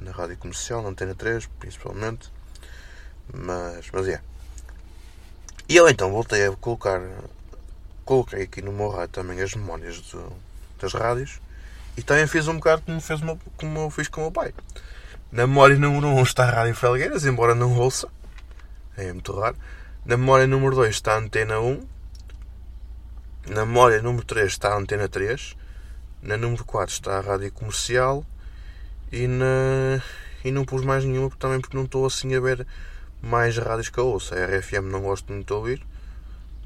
Na 0.00 0.12
rádio 0.12 0.38
comercial, 0.38 0.82
na 0.82 0.88
Antena 0.88 1.14
3, 1.14 1.46
principalmente. 1.58 2.32
Mas, 3.32 3.90
mas 3.92 4.08
é. 4.08 4.20
E 5.70 5.76
eu 5.76 5.88
então 5.88 6.10
voltei 6.10 6.44
a 6.44 6.50
colocar. 6.56 7.00
Coloquei 8.04 8.42
aqui 8.42 8.60
no 8.60 8.72
meu 8.72 8.88
rádio 8.88 9.10
também 9.10 9.40
as 9.40 9.54
memórias 9.54 10.02
de, 10.02 10.18
das 10.80 10.92
rádios 10.92 11.40
e 11.96 12.02
também 12.02 12.26
fiz 12.26 12.48
um 12.48 12.56
bocado 12.56 12.82
como, 12.82 13.00
fez 13.00 13.20
meu, 13.20 13.38
como 13.56 13.78
eu 13.78 13.88
fiz 13.88 14.08
com 14.08 14.20
o 14.20 14.24
meu 14.24 14.32
pai. 14.32 14.52
Na 15.30 15.46
memória 15.46 15.76
número 15.76 16.08
1 16.08 16.22
está 16.24 16.42
a 16.42 16.50
Rádio 16.50 16.74
Felgueiras, 16.74 17.24
embora 17.24 17.54
não 17.54 17.78
ouça. 17.78 18.08
É 18.96 19.12
muito 19.12 19.32
raro. 19.38 19.54
Na 20.04 20.16
memória 20.16 20.44
número 20.44 20.74
2 20.74 20.90
está 20.92 21.14
a 21.14 21.18
Antena 21.18 21.60
1. 21.60 21.86
Na 23.50 23.64
memória 23.64 24.02
número 24.02 24.24
3 24.24 24.50
está 24.50 24.70
a 24.70 24.76
Antena 24.76 25.08
3. 25.08 25.56
Na 26.20 26.36
número 26.36 26.64
4 26.64 26.92
está 26.92 27.18
a 27.18 27.20
Rádio 27.20 27.52
Comercial. 27.52 28.26
E, 29.12 29.28
na... 29.28 30.02
e 30.44 30.50
não 30.50 30.64
pus 30.64 30.84
mais 30.84 31.04
nenhuma 31.04 31.30
também 31.38 31.60
porque 31.60 31.76
não 31.76 31.84
estou 31.84 32.04
assim 32.04 32.34
a 32.34 32.40
ver 32.40 32.66
mais 33.22 33.56
rádios 33.56 33.88
que 33.88 33.98
eu 33.98 34.06
ouço. 34.06 34.34
A 34.34 34.46
RFM 34.46 34.90
não 34.90 35.02
gosto 35.02 35.32
muito 35.32 35.46
de 35.46 35.52
ouvir. 35.52 35.86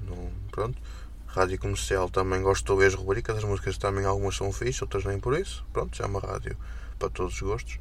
Não, 0.01 0.31
pronto. 0.51 0.79
Rádio 1.27 1.59
comercial 1.59 2.09
também 2.09 2.41
gosto 2.43 2.65
de 2.65 2.73
ouvir 2.73 2.87
as 2.87 2.95
rubricas, 2.95 3.39
as 3.39 3.45
músicas 3.45 3.77
também 3.77 4.05
algumas 4.05 4.37
são 4.37 4.53
fixas, 4.53 4.83
outras 4.83 5.05
nem 5.05 5.19
por 5.19 5.39
isso. 5.39 5.65
Pronto, 5.73 5.97
já 5.97 6.05
é 6.05 6.07
uma 6.07 6.21
rádio 6.21 6.57
para 6.99 7.11
todos 7.11 7.35
os 7.35 7.41
gostos. 7.41 7.79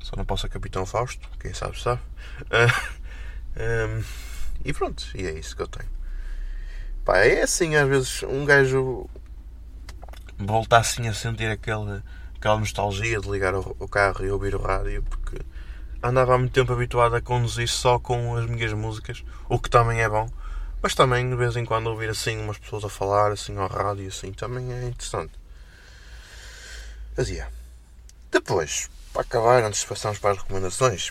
Só 0.00 0.16
não 0.16 0.24
posso 0.24 0.46
a 0.46 0.48
Capitão 0.48 0.86
Fausto, 0.86 1.28
quem 1.38 1.52
sabe 1.52 1.80
sabe. 1.80 2.00
Um, 3.58 4.04
e 4.64 4.72
pronto, 4.72 5.04
e 5.16 5.26
é 5.26 5.32
isso 5.32 5.56
que 5.56 5.62
eu 5.62 5.66
tenho. 5.66 5.90
Pá, 7.04 7.18
é 7.18 7.42
assim, 7.42 7.74
às 7.74 7.88
vezes 7.88 8.22
um 8.22 8.44
gajo 8.44 9.08
volta 10.38 10.78
assim 10.78 11.08
a 11.08 11.14
sentir 11.14 11.46
aquele, 11.46 12.00
aquela 12.36 12.58
nostalgia 12.58 13.18
de 13.18 13.28
ligar 13.28 13.54
o, 13.54 13.74
o 13.80 13.88
carro 13.88 14.24
e 14.24 14.30
ouvir 14.30 14.54
o 14.54 14.62
rádio, 14.62 15.02
porque 15.02 15.40
andava 16.02 16.34
há 16.34 16.38
muito 16.38 16.52
tempo 16.52 16.72
habituado 16.72 17.16
a 17.16 17.20
conduzir 17.20 17.68
só 17.68 17.98
com 17.98 18.36
as 18.36 18.46
minhas 18.46 18.72
músicas, 18.72 19.24
o 19.48 19.58
que 19.58 19.70
também 19.70 20.00
é 20.00 20.08
bom, 20.08 20.28
mas 20.82 20.94
também 20.94 21.28
de 21.28 21.36
vez 21.36 21.56
em 21.56 21.64
quando 21.64 21.88
ouvir 21.88 22.10
assim 22.10 22.38
umas 22.38 22.58
pessoas 22.58 22.84
a 22.84 22.88
falar 22.88 23.32
assim 23.32 23.56
ao 23.56 23.68
rádio 23.68 24.08
assim 24.08 24.32
também 24.32 24.72
é 24.72 24.84
interessante. 24.84 25.32
Mas 27.16 27.28
yeah. 27.28 27.52
Depois, 28.30 28.88
para 29.12 29.22
acabar, 29.22 29.64
antes 29.64 29.80
de 29.80 29.86
passarmos 29.86 30.20
para 30.20 30.32
as 30.32 30.38
recomendações, 30.38 31.10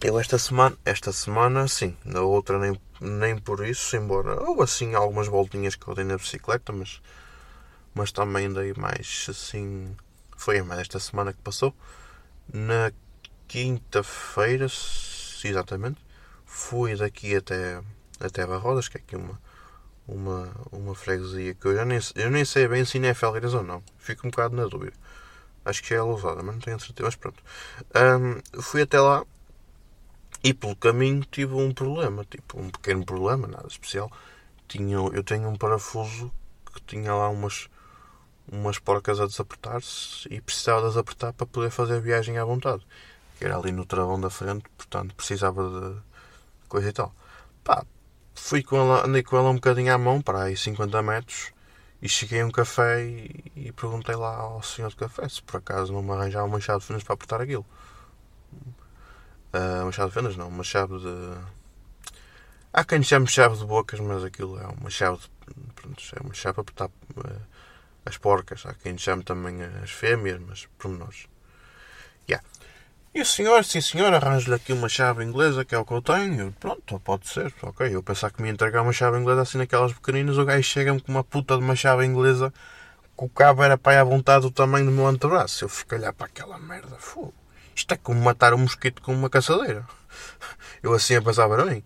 eu 0.00 0.18
esta 0.18 0.38
semana, 0.38 0.76
esta 0.84 1.12
semana 1.12 1.68
sim, 1.68 1.96
na 2.04 2.22
outra 2.22 2.58
nem, 2.58 2.80
nem 3.00 3.38
por 3.38 3.66
isso, 3.66 3.96
embora 3.96 4.42
ou 4.42 4.62
assim 4.62 4.94
algumas 4.94 5.28
voltinhas 5.28 5.74
que 5.74 5.86
eu 5.86 5.94
dei 5.94 6.04
na 6.04 6.16
bicicleta, 6.16 6.72
mas, 6.72 7.00
mas 7.94 8.10
também 8.10 8.52
dei 8.52 8.74
mais 8.74 9.26
assim. 9.28 9.94
Foi 10.36 10.62
mais 10.62 10.80
esta 10.80 10.98
semana 10.98 11.32
que 11.32 11.40
passou. 11.42 11.74
Na 12.52 12.90
quinta-feira, 13.48 14.66
exatamente, 15.42 15.98
fui 16.44 16.94
daqui 16.94 17.34
até, 17.34 17.82
até 18.20 18.46
Barrodas, 18.46 18.88
que 18.88 18.98
é 18.98 19.00
aqui 19.00 19.16
uma, 19.16 19.40
uma, 20.06 20.52
uma 20.70 20.94
freguesia 20.94 21.54
que 21.54 21.66
eu 21.66 21.74
já 21.74 21.84
nem, 21.84 21.98
eu 22.14 22.30
nem 22.30 22.44
sei 22.44 22.68
bem 22.68 22.84
se 22.84 23.04
é 23.04 23.14
Felgueiras 23.14 23.54
ou 23.54 23.62
não. 23.62 23.82
Fico 23.98 24.26
um 24.26 24.30
bocado 24.30 24.54
na 24.54 24.66
dúvida. 24.66 24.96
Acho 25.64 25.82
que 25.82 25.94
é 25.94 26.00
Lousada, 26.00 26.42
mas 26.42 26.54
não 26.54 26.60
tenho 26.60 26.78
certeza. 26.78 27.06
Mas 27.06 27.16
pronto. 27.16 27.42
Um, 27.94 28.62
fui 28.62 28.82
até 28.82 29.00
lá 29.00 29.24
e 30.42 30.54
pelo 30.54 30.76
caminho 30.76 31.24
tive 31.30 31.54
um 31.54 31.72
problema. 31.72 32.24
Tipo, 32.24 32.60
um 32.60 32.70
pequeno 32.70 33.04
problema, 33.04 33.46
nada 33.46 33.66
especial. 33.66 34.10
Tinha, 34.66 34.96
eu 34.96 35.22
tenho 35.22 35.48
um 35.48 35.56
parafuso 35.56 36.32
que 36.74 36.80
tinha 36.82 37.14
lá 37.14 37.28
umas, 37.28 37.68
umas 38.50 38.78
porcas 38.78 39.20
a 39.20 39.26
desapertar-se 39.26 40.26
e 40.32 40.40
precisava 40.40 40.82
de 40.82 40.88
desapertar 40.88 41.32
para 41.32 41.46
poder 41.46 41.70
fazer 41.70 41.96
a 41.96 42.00
viagem 42.00 42.38
à 42.38 42.44
vontade 42.44 42.84
que 43.38 43.44
era 43.44 43.56
ali 43.56 43.70
no 43.70 43.86
travão 43.86 44.20
da 44.20 44.28
frente, 44.28 44.64
portanto 44.76 45.14
precisava 45.14 45.62
de 45.70 46.68
coisa 46.68 46.88
e 46.88 46.92
tal. 46.92 47.14
Pá, 47.62 47.84
fui 48.34 48.62
com 48.62 48.76
ela, 48.76 49.06
andei 49.06 49.22
com 49.22 49.36
ela 49.36 49.50
um 49.50 49.54
bocadinho 49.54 49.94
à 49.94 49.98
mão, 49.98 50.20
para 50.20 50.44
aí 50.44 50.56
50 50.56 51.02
metros, 51.02 51.52
e 52.02 52.08
cheguei 52.08 52.40
a 52.40 52.46
um 52.46 52.50
café 52.50 53.04
e, 53.04 53.44
e 53.56 53.72
perguntei 53.72 54.16
lá 54.16 54.36
ao 54.36 54.62
senhor 54.62 54.90
do 54.90 54.96
café 54.96 55.28
se 55.28 55.42
por 55.42 55.58
acaso 55.58 55.92
não 55.92 56.02
me 56.02 56.12
arranjava 56.12 56.46
uma 56.46 56.60
chave 56.60 56.80
de 56.80 56.86
fendas 56.86 57.04
para 57.04 57.14
apertar 57.14 57.40
aquilo. 57.40 57.66
Uh, 59.52 59.82
uma 59.82 59.92
chave 59.92 60.08
de 60.08 60.14
fendas 60.14 60.36
não, 60.36 60.48
uma 60.48 60.64
chave 60.64 60.98
de. 60.98 61.58
Há 62.72 62.84
quem 62.84 63.02
chame 63.02 63.26
chave 63.26 63.56
de 63.56 63.64
bocas, 63.64 63.98
mas 64.00 64.22
aquilo 64.24 64.58
é 64.58 64.66
uma 64.66 64.90
chave 64.90 65.18
de. 65.18 65.30
Pronto, 65.74 66.02
é 66.16 66.20
uma 66.22 66.34
chave 66.34 66.54
para 66.54 66.62
apertar 66.62 66.86
uh, 66.88 67.40
as 68.04 68.18
porcas. 68.18 68.66
Há 68.66 68.74
quem 68.74 68.98
chame 68.98 69.22
também 69.22 69.62
as 69.62 69.90
fêmeas, 69.90 70.40
mas 70.40 70.66
pormenores. 70.78 71.28
Yeah. 72.28 72.44
E 73.18 73.20
o 73.20 73.26
senhor, 73.26 73.64
sim 73.64 73.80
senhor, 73.80 74.14
arranja-lhe 74.14 74.54
aqui 74.54 74.72
uma 74.72 74.88
chave 74.88 75.24
inglesa, 75.24 75.64
que 75.64 75.74
é 75.74 75.78
o 75.78 75.84
que 75.84 75.90
eu 75.90 76.00
tenho. 76.00 76.52
Pronto, 76.52 77.00
pode 77.00 77.26
ser, 77.26 77.52
ok. 77.62 77.92
Eu 77.92 78.00
pensava 78.00 78.32
que 78.32 78.40
me 78.40 78.46
ia 78.46 78.52
entregar 78.52 78.80
uma 78.80 78.92
chave 78.92 79.18
inglesa 79.18 79.42
assim 79.42 79.58
naquelas 79.58 79.92
pequeninas, 79.92 80.38
o 80.38 80.44
gajo 80.44 80.62
chega-me 80.62 81.00
com 81.00 81.10
uma 81.10 81.24
puta 81.24 81.56
de 81.58 81.64
uma 81.64 81.74
chave 81.74 82.04
inglesa 82.04 82.54
que 83.18 83.24
o 83.24 83.28
cabo 83.28 83.64
era 83.64 83.76
para 83.76 83.94
ir 83.94 83.96
à 83.96 84.04
vontade 84.04 84.42
do 84.42 84.52
tamanho 84.52 84.86
do 84.86 84.92
meu 84.92 85.04
antebraço. 85.04 85.64
Eu 85.64 85.68
fico 85.68 85.96
a 85.96 85.98
olhar 85.98 86.12
para 86.12 86.26
aquela 86.26 86.58
merda, 86.58 86.94
fogo. 87.00 87.34
Isto 87.74 87.92
é 87.92 87.96
como 87.96 88.22
matar 88.22 88.54
um 88.54 88.58
mosquito 88.58 89.02
com 89.02 89.12
uma 89.12 89.28
caçadeira. 89.28 89.84
Eu 90.80 90.94
assim 90.94 91.16
a 91.16 91.20
pensar 91.20 91.48
para 91.48 91.64
mim. 91.64 91.82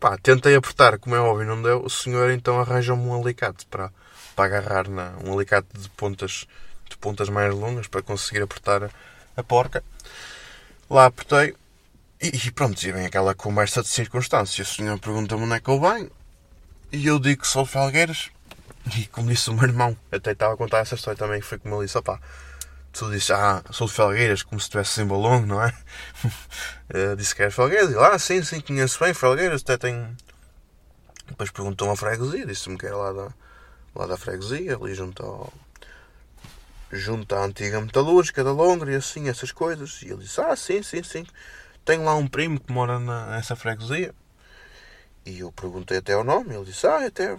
Pá, 0.00 0.18
tentei 0.18 0.56
apertar, 0.56 0.98
como 0.98 1.14
é 1.14 1.20
óbvio, 1.20 1.46
não 1.46 1.62
deu. 1.62 1.84
O 1.84 1.88
senhor 1.88 2.32
então 2.32 2.58
arranja-me 2.60 3.00
um 3.00 3.22
alicate 3.22 3.64
para, 3.66 3.92
para 4.34 4.44
agarrar 4.46 4.88
na, 4.88 5.12
um 5.24 5.34
alicate 5.34 5.68
de 5.72 5.88
pontas, 5.90 6.48
de 6.90 6.96
pontas 6.96 7.28
mais 7.28 7.54
longas 7.54 7.86
para 7.86 8.02
conseguir 8.02 8.42
apertar 8.42 8.82
a, 8.82 8.90
a 9.36 9.42
porca. 9.44 9.84
Lá 10.88 11.06
apertei 11.06 11.54
e, 12.20 12.50
pronto, 12.50 12.82
e 12.82 12.92
vem 12.92 13.06
aquela 13.06 13.34
conversa 13.34 13.82
de 13.82 13.88
circunstância. 13.88 14.62
O 14.62 14.66
senhor 14.66 14.98
pergunta-me 14.98 15.42
onde 15.42 15.54
é 15.54 15.60
que 15.60 15.68
eu 15.68 15.80
venho 15.80 16.10
e 16.92 17.06
eu 17.06 17.18
digo 17.18 17.42
que 17.42 17.48
sou 17.48 17.66
Felgueiras. 17.66 18.30
E 18.96 19.06
como 19.06 19.28
disse 19.28 19.50
o 19.50 19.54
meu 19.54 19.64
irmão, 19.64 19.96
até 20.12 20.32
estava 20.32 20.54
a 20.54 20.56
contar 20.56 20.78
essa 20.78 20.94
história 20.94 21.18
também, 21.18 21.40
foi 21.40 21.58
como 21.58 21.76
ele 21.76 21.86
disse, 21.86 21.96
opá, 21.96 22.20
tu 22.92 23.10
disse, 23.10 23.32
ah, 23.32 23.62
sou 23.70 23.86
de 23.86 23.94
Felgueiras, 23.94 24.42
como 24.42 24.60
se 24.60 24.66
estivesse 24.66 25.00
em 25.00 25.06
balão, 25.06 25.44
não 25.44 25.62
é? 25.62 25.74
uh, 26.94 27.16
disse 27.16 27.34
que 27.34 27.42
era 27.42 27.50
Felgueiras, 27.50 27.90
e 27.90 27.94
lá, 27.94 28.14
ah, 28.14 28.18
sim, 28.18 28.42
sim, 28.42 28.60
conheço 28.60 29.00
bem 29.00 29.14
Felgueiras, 29.14 29.62
até 29.62 29.78
tenho... 29.78 30.14
Depois 31.26 31.50
perguntou 31.50 31.88
uma 31.88 31.96
freguesia, 31.96 32.44
disse-me 32.44 32.76
que 32.76 32.86
era 32.86 32.96
lá 32.96 33.12
da, 33.12 33.34
lá 33.94 34.06
da 34.06 34.16
freguesia, 34.18 34.76
ali 34.76 34.94
junto 34.94 35.22
ao, 35.22 35.52
junto 36.92 37.34
à 37.34 37.44
antiga 37.44 37.80
metalúrgica 37.80 38.44
da 38.44 38.52
Longra 38.52 38.92
e 38.92 38.96
assim, 38.96 39.28
essas 39.28 39.52
coisas. 39.52 40.02
E 40.02 40.06
ele 40.06 40.22
disse: 40.22 40.40
Ah, 40.40 40.54
sim, 40.56 40.82
sim, 40.82 41.02
sim. 41.02 41.26
Tenho 41.84 42.04
lá 42.04 42.14
um 42.14 42.26
primo 42.26 42.58
que 42.58 42.72
mora 42.72 42.98
nessa 42.98 43.56
freguesia. 43.56 44.14
E 45.26 45.40
eu 45.40 45.50
perguntei 45.52 45.98
até 45.98 46.16
o 46.16 46.24
nome. 46.24 46.54
Ele 46.54 46.64
disse: 46.64 46.86
Ah, 46.86 47.06
até. 47.06 47.36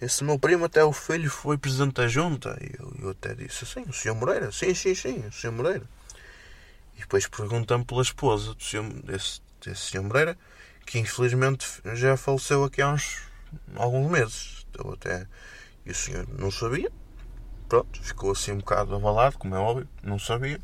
Esse 0.00 0.24
meu 0.24 0.38
primo, 0.38 0.64
até 0.64 0.82
o 0.82 0.92
filho, 0.92 1.30
foi 1.30 1.58
presidente 1.58 1.94
da 1.94 2.08
junta. 2.08 2.56
E 2.60 2.74
eu, 2.78 2.94
eu 3.02 3.10
até 3.10 3.34
disse 3.34 3.64
assim: 3.64 3.82
O 3.88 3.92
senhor 3.92 4.14
Moreira? 4.14 4.50
Sim, 4.50 4.74
sim, 4.74 4.94
sim, 4.94 5.26
o 5.26 5.32
senhor 5.32 5.52
Moreira. 5.52 5.84
E 6.96 7.00
depois 7.00 7.26
perguntamos 7.26 7.86
pela 7.86 8.02
esposa 8.02 8.54
do 8.54 8.62
senhor, 8.62 8.84
desse, 9.02 9.40
desse 9.64 9.90
senhor 9.90 10.04
Moreira, 10.04 10.36
que 10.86 10.98
infelizmente 10.98 11.66
já 11.94 12.16
faleceu 12.16 12.64
aqui 12.64 12.82
há 12.82 12.90
uns 12.90 13.30
alguns 13.76 14.10
meses. 14.10 14.66
Eu 14.78 14.92
até, 14.92 15.26
e 15.84 15.90
o 15.90 15.94
senhor 15.94 16.26
não 16.28 16.50
sabia. 16.50 16.90
Pronto, 17.70 18.02
ficou 18.02 18.32
assim 18.32 18.50
um 18.50 18.58
bocado 18.58 18.96
abalado, 18.96 19.38
como 19.38 19.54
é 19.54 19.58
óbvio, 19.58 19.88
não 20.02 20.18
sabia. 20.18 20.60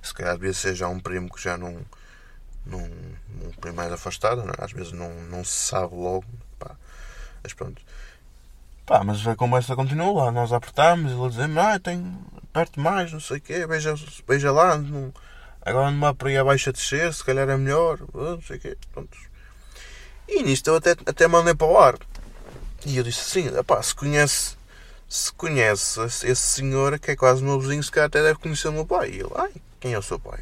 Se 0.00 0.14
calhar 0.14 0.34
devia 0.34 0.54
ser 0.54 0.76
já 0.76 0.86
um 0.86 1.00
primo 1.00 1.28
que 1.28 1.42
já 1.42 1.58
não. 1.58 1.84
não 2.64 2.78
um 2.78 3.50
primo 3.60 3.78
mais 3.78 3.92
afastado, 3.92 4.44
não 4.44 4.52
é? 4.52 4.64
às 4.64 4.70
vezes 4.70 4.92
não, 4.92 5.12
não 5.24 5.42
se 5.42 5.50
sabe 5.50 5.92
logo. 5.96 6.24
Pá. 6.56 6.76
Mas 7.42 7.52
pronto. 7.52 7.82
Pá, 8.86 9.02
mas 9.02 9.26
a 9.26 9.34
conversa 9.34 9.74
continua 9.74 10.26
lá, 10.26 10.30
nós 10.30 10.52
apertámos 10.52 11.10
ele 11.10 11.28
dizendo, 11.28 11.58
ah, 11.58 11.76
tenho 11.80 12.16
perto 12.52 12.78
mais, 12.78 13.12
não 13.12 13.18
sei 13.18 13.38
o 13.38 13.40
quê, 13.40 13.66
veja 13.66 14.52
lá, 14.52 14.78
não, 14.78 15.12
agora 15.62 15.88
ando 15.88 16.14
por 16.14 16.28
aí 16.28 16.36
abaixo 16.36 16.70
a 16.70 16.72
descer, 16.72 17.12
se 17.12 17.24
calhar 17.24 17.48
é 17.48 17.56
melhor, 17.56 17.98
não 18.14 18.40
sei 18.40 18.56
o 18.56 18.60
quê, 18.60 18.78
pronto. 18.92 19.18
E 20.28 20.44
nisto 20.44 20.68
eu 20.68 20.76
até, 20.76 20.92
até 20.92 21.26
mandei 21.26 21.56
para 21.56 21.66
o 21.66 21.76
ar. 21.76 21.96
E 22.86 22.96
eu 22.96 23.02
disse 23.02 23.20
assim, 23.20 23.62
pá, 23.64 23.82
se 23.82 23.94
conhece 23.94 24.56
se 25.12 25.30
conhece 25.34 26.00
esse 26.06 26.36
senhor, 26.36 26.98
que 26.98 27.10
é 27.10 27.16
quase 27.16 27.44
meu 27.44 27.60
vizinho, 27.60 27.82
se 27.82 27.90
calhar 27.90 28.06
até 28.06 28.22
deve 28.22 28.38
conhecer 28.38 28.68
o 28.68 28.72
meu 28.72 28.86
pai. 28.86 29.10
E 29.10 29.20
ele, 29.20 29.28
ai, 29.36 29.52
quem 29.78 29.92
é 29.92 29.98
o 29.98 30.02
seu 30.02 30.18
pai? 30.18 30.40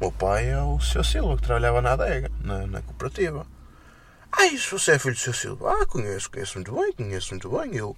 O 0.00 0.04
meu 0.04 0.10
pai 0.10 0.48
é 0.48 0.58
o 0.58 0.80
seu 0.80 1.04
Silva, 1.04 1.36
que 1.36 1.42
trabalhava 1.42 1.82
na 1.82 1.92
adega, 1.92 2.30
na, 2.40 2.66
na 2.66 2.80
cooperativa. 2.80 3.46
Ai, 4.32 4.56
se 4.56 4.70
você 4.70 4.92
é 4.92 4.98
filho 4.98 5.12
do 5.12 5.20
seu 5.20 5.34
Silva? 5.34 5.70
Ah, 5.70 5.84
conheço, 5.84 6.30
conheço 6.30 6.54
muito 6.54 6.74
bem, 6.74 6.92
conheço 6.94 7.32
muito 7.32 7.50
bem. 7.50 7.76
Eu, 7.76 7.94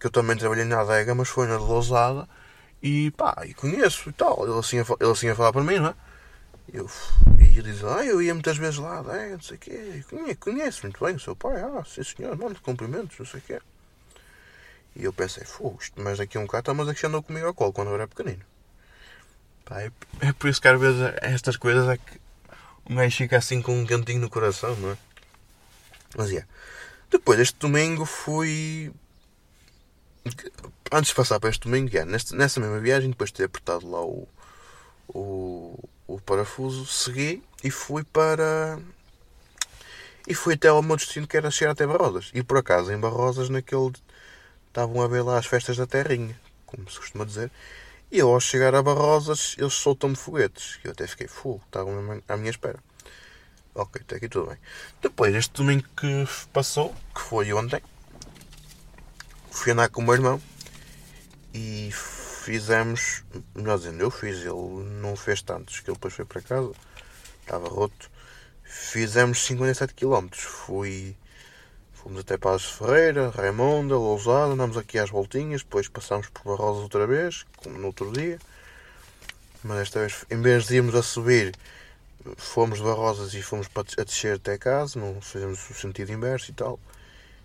que 0.00 0.06
eu 0.06 0.10
também 0.10 0.38
trabalhei 0.38 0.64
na 0.64 0.80
adega, 0.80 1.14
mas 1.14 1.28
foi 1.28 1.46
na 1.46 1.58
de 1.58 1.64
Lousada. 1.64 2.26
E 2.82 3.10
pá, 3.10 3.36
e 3.44 3.52
conheço 3.52 4.08
e 4.08 4.12
tal. 4.14 4.42
Ele 4.42 4.58
assim, 4.58 4.78
ele 4.78 5.10
assim 5.12 5.28
a 5.28 5.34
falar 5.34 5.52
para 5.52 5.62
mim, 5.62 5.78
não 5.78 5.90
é? 5.90 5.94
Eu, 6.72 6.88
e 7.38 7.58
ele 7.58 7.72
diz, 7.72 7.84
ah, 7.84 8.02
eu 8.02 8.22
ia 8.22 8.32
muitas 8.32 8.56
vezes 8.56 8.78
lá, 8.78 9.00
adega, 9.00 9.34
não 9.34 9.42
sei 9.42 9.56
o 9.56 9.60
quê. 9.60 10.04
Conheço, 10.08 10.38
conheço 10.40 10.82
muito 10.84 11.04
bem 11.04 11.14
o 11.14 11.20
seu 11.20 11.36
pai. 11.36 11.60
Ah, 11.60 11.84
sim 11.84 12.02
senhor, 12.02 12.34
manda 12.38 12.54
cumprimentos, 12.62 13.18
não 13.18 13.26
sei 13.26 13.40
o 13.40 13.42
quê. 13.42 13.60
E 14.96 15.04
eu 15.04 15.12
pensei, 15.12 15.42
isto, 15.42 16.02
mas 16.02 16.18
daqui 16.18 16.38
a 16.38 16.40
um 16.40 16.44
bocado 16.44 16.62
estamos 16.62 16.88
aqui 16.88 17.06
andou 17.06 17.22
comigo 17.22 17.46
ao 17.46 17.54
colo 17.54 17.72
quando 17.72 17.88
eu 17.88 17.94
era 17.94 18.08
pequenino. 18.08 18.42
Pá, 19.64 19.82
é, 19.82 19.90
é, 20.20 20.32
por 20.32 20.48
isso 20.48 20.60
que 20.60 20.68
às 20.68 20.80
vezes 20.80 21.00
estas 21.20 21.56
coisas 21.56 21.86
é 21.88 21.98
que 21.98 22.20
o 22.88 22.94
gajo 22.94 23.16
fica 23.16 23.36
assim 23.36 23.60
com 23.60 23.78
um 23.78 23.84
cantinho 23.84 24.20
no 24.20 24.30
coração, 24.30 24.74
não 24.76 24.92
é? 24.92 24.96
Mas 26.16 26.28
é. 26.28 26.32
Yeah. 26.32 26.48
Depois, 27.10 27.38
este 27.38 27.58
domingo 27.58 28.06
fui. 28.06 28.92
Antes 30.90 31.10
de 31.10 31.14
passar 31.14 31.38
para 31.40 31.50
este 31.50 31.64
domingo, 31.64 31.90
yeah, 31.90 32.10
nessa 32.10 32.60
mesma 32.60 32.80
viagem, 32.80 33.10
depois 33.10 33.30
de 33.30 33.36
ter 33.36 33.44
apertado 33.44 33.88
lá 33.90 34.00
o, 34.02 34.26
o, 35.08 35.88
o 36.06 36.20
parafuso, 36.20 36.86
segui 36.86 37.42
e 37.62 37.70
fui 37.70 38.02
para. 38.02 38.78
E 40.26 40.34
fui 40.34 40.54
até 40.54 40.68
ao 40.68 40.82
meu 40.82 40.96
destino 40.96 41.26
que 41.26 41.36
era 41.36 41.50
chegar 41.50 41.72
até 41.72 41.86
Barrosas. 41.86 42.30
E 42.32 42.42
por 42.42 42.58
acaso 42.58 42.92
em 42.92 42.98
Barrosas 42.98 43.48
naquele 43.48 43.92
estavam 44.76 45.00
a 45.00 45.08
ver 45.08 45.22
lá 45.22 45.38
as 45.38 45.46
festas 45.46 45.78
da 45.78 45.86
terrinha, 45.86 46.38
como 46.66 46.88
se 46.90 46.98
costuma 46.98 47.24
dizer. 47.24 47.50
E 48.12 48.18
eu 48.18 48.28
ao 48.28 48.38
chegar 48.38 48.74
a 48.74 48.82
Barrosas 48.82 49.56
eles 49.56 49.72
soltam-me 49.72 50.14
foguetes. 50.14 50.78
E 50.84 50.88
eu 50.88 50.92
até 50.92 51.06
fiquei 51.06 51.26
fogo, 51.26 51.62
estavam 51.64 52.22
à 52.28 52.36
minha 52.36 52.50
espera. 52.50 52.78
Ok, 53.74 54.02
até 54.02 54.16
aqui 54.16 54.28
tudo 54.28 54.48
bem. 54.48 54.58
Depois, 55.00 55.34
este 55.34 55.54
domingo 55.54 55.84
que 55.96 56.28
passou, 56.52 56.94
que 57.14 57.22
foi 57.22 57.52
ontem, 57.54 57.82
fui 59.50 59.72
andar 59.72 59.88
com 59.88 60.02
o 60.02 60.04
meu 60.04 60.14
irmão 60.14 60.40
e 61.54 61.90
fizemos, 61.92 63.24
melhor 63.54 63.78
dizendo, 63.78 64.02
eu 64.02 64.10
fiz, 64.10 64.40
ele 64.40 64.84
não 65.00 65.16
fez 65.16 65.40
tantos, 65.40 65.80
que 65.80 65.88
ele 65.88 65.96
depois 65.96 66.12
foi 66.12 66.26
para 66.26 66.42
casa, 66.42 66.72
estava 67.40 67.66
roto. 67.66 68.10
Fizemos 68.62 69.38
57 69.46 69.94
km. 69.94 70.28
Fui, 70.32 71.16
fomos 72.06 72.20
até 72.20 72.36
Paz 72.36 72.64
Ferreira, 72.64 73.30
Raimonda, 73.30 73.96
Lousada, 73.96 74.52
andamos 74.52 74.76
aqui 74.76 74.96
às 74.96 75.10
voltinhas, 75.10 75.62
depois 75.62 75.88
passámos 75.88 76.28
por 76.28 76.44
Barrosa 76.44 76.78
outra 76.78 77.04
vez, 77.04 77.44
como 77.56 77.76
no 77.78 77.88
outro 77.88 78.12
dia. 78.12 78.38
Mas 79.64 79.78
desta 79.78 79.98
vez, 79.98 80.24
em 80.30 80.40
vez 80.40 80.66
de 80.66 80.76
irmos 80.76 80.94
a 80.94 81.02
subir, 81.02 81.52
fomos 82.36 82.78
de 82.78 82.84
Barrosas 82.84 83.34
e 83.34 83.42
fomos 83.42 83.66
a 83.98 84.04
descer 84.04 84.36
até 84.36 84.56
casa, 84.56 85.00
não 85.00 85.20
fizemos 85.20 85.68
o 85.68 85.74
sentido 85.74 86.12
inverso 86.12 86.52
e 86.52 86.54
tal. 86.54 86.78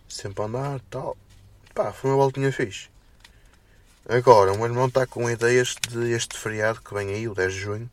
Sempre 0.08 0.44
a 0.44 0.46
andar 0.46 0.78
e 0.78 0.84
tal. 0.92 1.18
Pá, 1.74 1.92
foi 1.92 2.12
uma 2.12 2.18
voltinha 2.18 2.52
fixe. 2.52 2.88
Agora, 4.08 4.54
o 4.54 4.58
meu 4.58 4.66
irmão 4.68 4.86
está 4.86 5.08
com 5.08 5.28
ideias 5.28 5.76
de 5.90 6.12
este 6.12 6.38
feriado 6.38 6.82
que 6.82 6.94
vem 6.94 7.10
aí, 7.10 7.28
o 7.28 7.34
10 7.34 7.52
de 7.52 7.60
junho, 7.60 7.90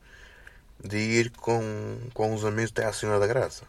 de 0.85 0.99
ir 0.99 1.31
com, 1.31 1.99
com 2.13 2.35
uns 2.35 2.45
amigos 2.45 2.73
até 2.73 2.85
à 2.85 2.93
Senhora 2.93 3.21
da 3.21 3.27
Graça. 3.27 3.65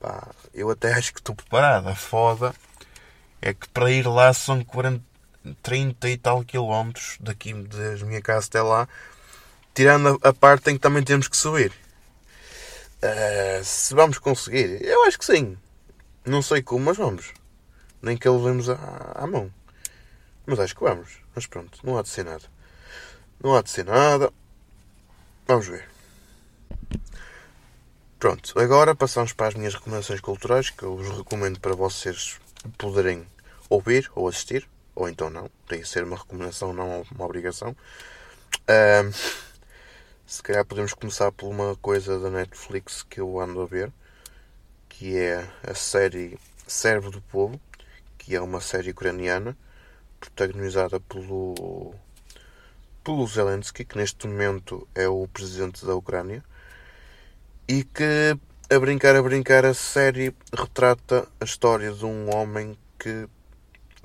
Pá, 0.00 0.28
eu 0.54 0.70
até 0.70 0.92
acho 0.92 1.12
que 1.12 1.20
estou 1.20 1.34
preparado. 1.34 1.88
A 1.88 1.94
foda 1.94 2.54
é 3.40 3.52
que 3.52 3.68
para 3.68 3.90
ir 3.90 4.06
lá 4.06 4.32
são 4.32 4.64
40, 4.64 5.02
30 5.62 6.08
e 6.08 6.16
tal 6.16 6.44
quilómetros 6.44 7.16
daqui 7.20 7.52
da 7.52 8.04
minha 8.04 8.22
casa 8.22 8.46
até 8.46 8.62
lá, 8.62 8.88
tirando 9.74 10.18
a, 10.22 10.32
parte 10.32 10.70
em 10.70 10.74
que 10.74 10.80
também 10.80 11.02
temos 11.02 11.28
que 11.28 11.36
subir. 11.36 11.72
Uh, 13.02 13.62
se 13.62 13.94
vamos 13.94 14.18
conseguir, 14.18 14.84
eu 14.84 15.04
acho 15.04 15.18
que 15.18 15.24
sim. 15.24 15.56
Não 16.24 16.42
sei 16.42 16.62
como, 16.62 16.84
mas 16.84 16.96
vamos. 16.96 17.32
Nem 18.02 18.16
que 18.16 18.28
levemos 18.28 18.68
à, 18.68 19.12
à 19.14 19.26
mão. 19.26 19.50
Mas 20.46 20.60
acho 20.60 20.74
que 20.74 20.82
vamos. 20.82 21.18
Mas 21.34 21.46
pronto, 21.46 21.78
não 21.84 21.96
há 21.96 22.02
de 22.02 22.08
ser 22.08 22.24
nada. 22.24 22.44
Não 23.42 23.54
há 23.56 23.62
de 23.62 23.70
ser 23.70 23.84
nada. 23.84 24.32
Vamos 25.46 25.66
ver. 25.68 25.97
Pronto, 28.18 28.58
agora 28.58 28.96
passamos 28.96 29.32
para 29.32 29.46
as 29.46 29.54
minhas 29.54 29.74
recomendações 29.74 30.20
culturais 30.20 30.70
que 30.70 30.82
eu 30.82 30.96
vos 30.96 31.18
recomendo 31.18 31.60
para 31.60 31.76
vocês 31.76 32.40
poderem 32.76 33.24
ouvir 33.70 34.10
ou 34.12 34.26
assistir, 34.26 34.68
ou 34.92 35.08
então 35.08 35.30
não. 35.30 35.48
Tem 35.68 35.80
que 35.80 35.88
ser 35.88 36.02
uma 36.02 36.16
recomendação, 36.16 36.72
não 36.72 37.06
uma 37.12 37.24
obrigação. 37.24 37.76
Uh, 38.62 39.14
se 40.26 40.42
calhar 40.42 40.64
podemos 40.64 40.92
começar 40.94 41.30
por 41.30 41.48
uma 41.48 41.76
coisa 41.76 42.18
da 42.18 42.28
Netflix 42.28 43.04
que 43.04 43.20
eu 43.20 43.38
ando 43.38 43.62
a 43.62 43.66
ver, 43.66 43.92
que 44.88 45.16
é 45.16 45.48
a 45.62 45.74
série 45.74 46.36
Servo 46.66 47.12
do 47.12 47.22
Povo, 47.22 47.60
que 48.18 48.34
é 48.34 48.40
uma 48.40 48.60
série 48.60 48.90
ucraniana 48.90 49.56
protagonizada 50.18 50.98
pelo 50.98 51.94
pelo 53.04 53.24
Zelensky, 53.28 53.84
que 53.84 53.96
neste 53.96 54.26
momento 54.26 54.88
é 54.92 55.06
o 55.06 55.28
presidente 55.28 55.86
da 55.86 55.94
Ucrânia, 55.94 56.42
e 57.68 57.84
que 57.84 58.36
a 58.70 58.78
brincar 58.78 59.14
a 59.14 59.22
brincar 59.22 59.64
a 59.64 59.74
série 59.74 60.34
retrata 60.52 61.28
a 61.40 61.44
história 61.44 61.92
de 61.92 62.04
um 62.04 62.34
homem 62.34 62.76
que 62.98 63.28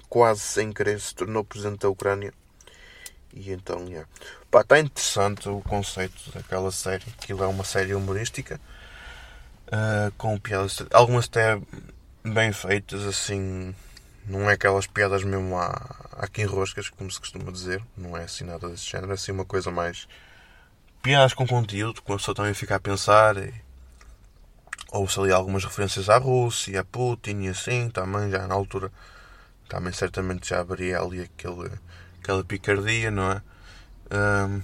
quase 0.10 0.42
sem 0.42 0.72
querer 0.72 1.00
se 1.00 1.16
tornou 1.16 1.44
presidente 1.44 1.80
da 1.80 1.90
Ucrânia 1.90 2.34
e 3.36 3.52
então, 3.52 3.88
yeah. 3.88 4.08
Pá, 4.52 4.62
está 4.62 4.80
interessante 4.80 5.50
o 5.50 5.60
conceito 5.62 6.32
daquela 6.32 6.72
série. 6.72 7.04
Aquilo 7.20 7.44
é 7.44 7.48
uma 7.48 7.64
série 7.64 7.96
humorística. 7.96 8.62
Uh, 9.68 10.12
com 10.18 10.38
piadas, 10.38 10.84
algumas 10.92 11.26
até 11.26 11.60
bem 12.24 12.54
feitas, 12.54 13.04
assim. 13.04 13.74
Não 14.26 14.50
é 14.50 14.54
aquelas 14.54 14.88
piadas 14.88 15.24
mesmo 15.24 15.58
à, 15.58 15.96
aqui 16.14 16.44
em 16.44 16.46
roscas, 16.46 16.90
como 16.90 17.12
se 17.12 17.20
costuma 17.20 17.52
dizer. 17.52 17.84
Não 17.98 18.16
é 18.16 18.24
assim 18.24 18.44
nada 18.44 18.70
desse 18.70 18.90
género. 18.90 19.12
É 19.12 19.16
assim 19.16 19.32
uma 19.32 19.46
coisa 19.46 19.72
mais. 19.72 20.08
Piadas 21.04 21.34
com 21.34 21.46
conteúdo, 21.46 22.02
que 22.02 22.12
a 22.12 22.34
também 22.34 22.56
fica 22.56 22.78
a 22.78 22.80
pensar. 22.80 23.38
E... 23.38 23.54
Ouve-se 24.92 25.20
ali 25.20 25.32
algumas 25.32 25.64
referências 25.64 26.10
à 26.10 26.18
Rússia, 26.18 26.80
a 26.80 26.84
Putin 26.84 27.42
e 27.42 27.50
assim. 27.50 27.90
Também 27.90 28.32
já 28.32 28.48
na 28.48 28.56
altura. 28.56 28.92
Também 29.70 29.94
certamente 29.94 30.50
já 30.50 30.62
haveria 30.62 31.00
ali 31.00 31.22
aquele 31.22 31.70
aquela 32.24 32.44
picardia, 32.44 33.12
não 33.12 33.32
é? 33.32 33.42
Um, 34.12 34.62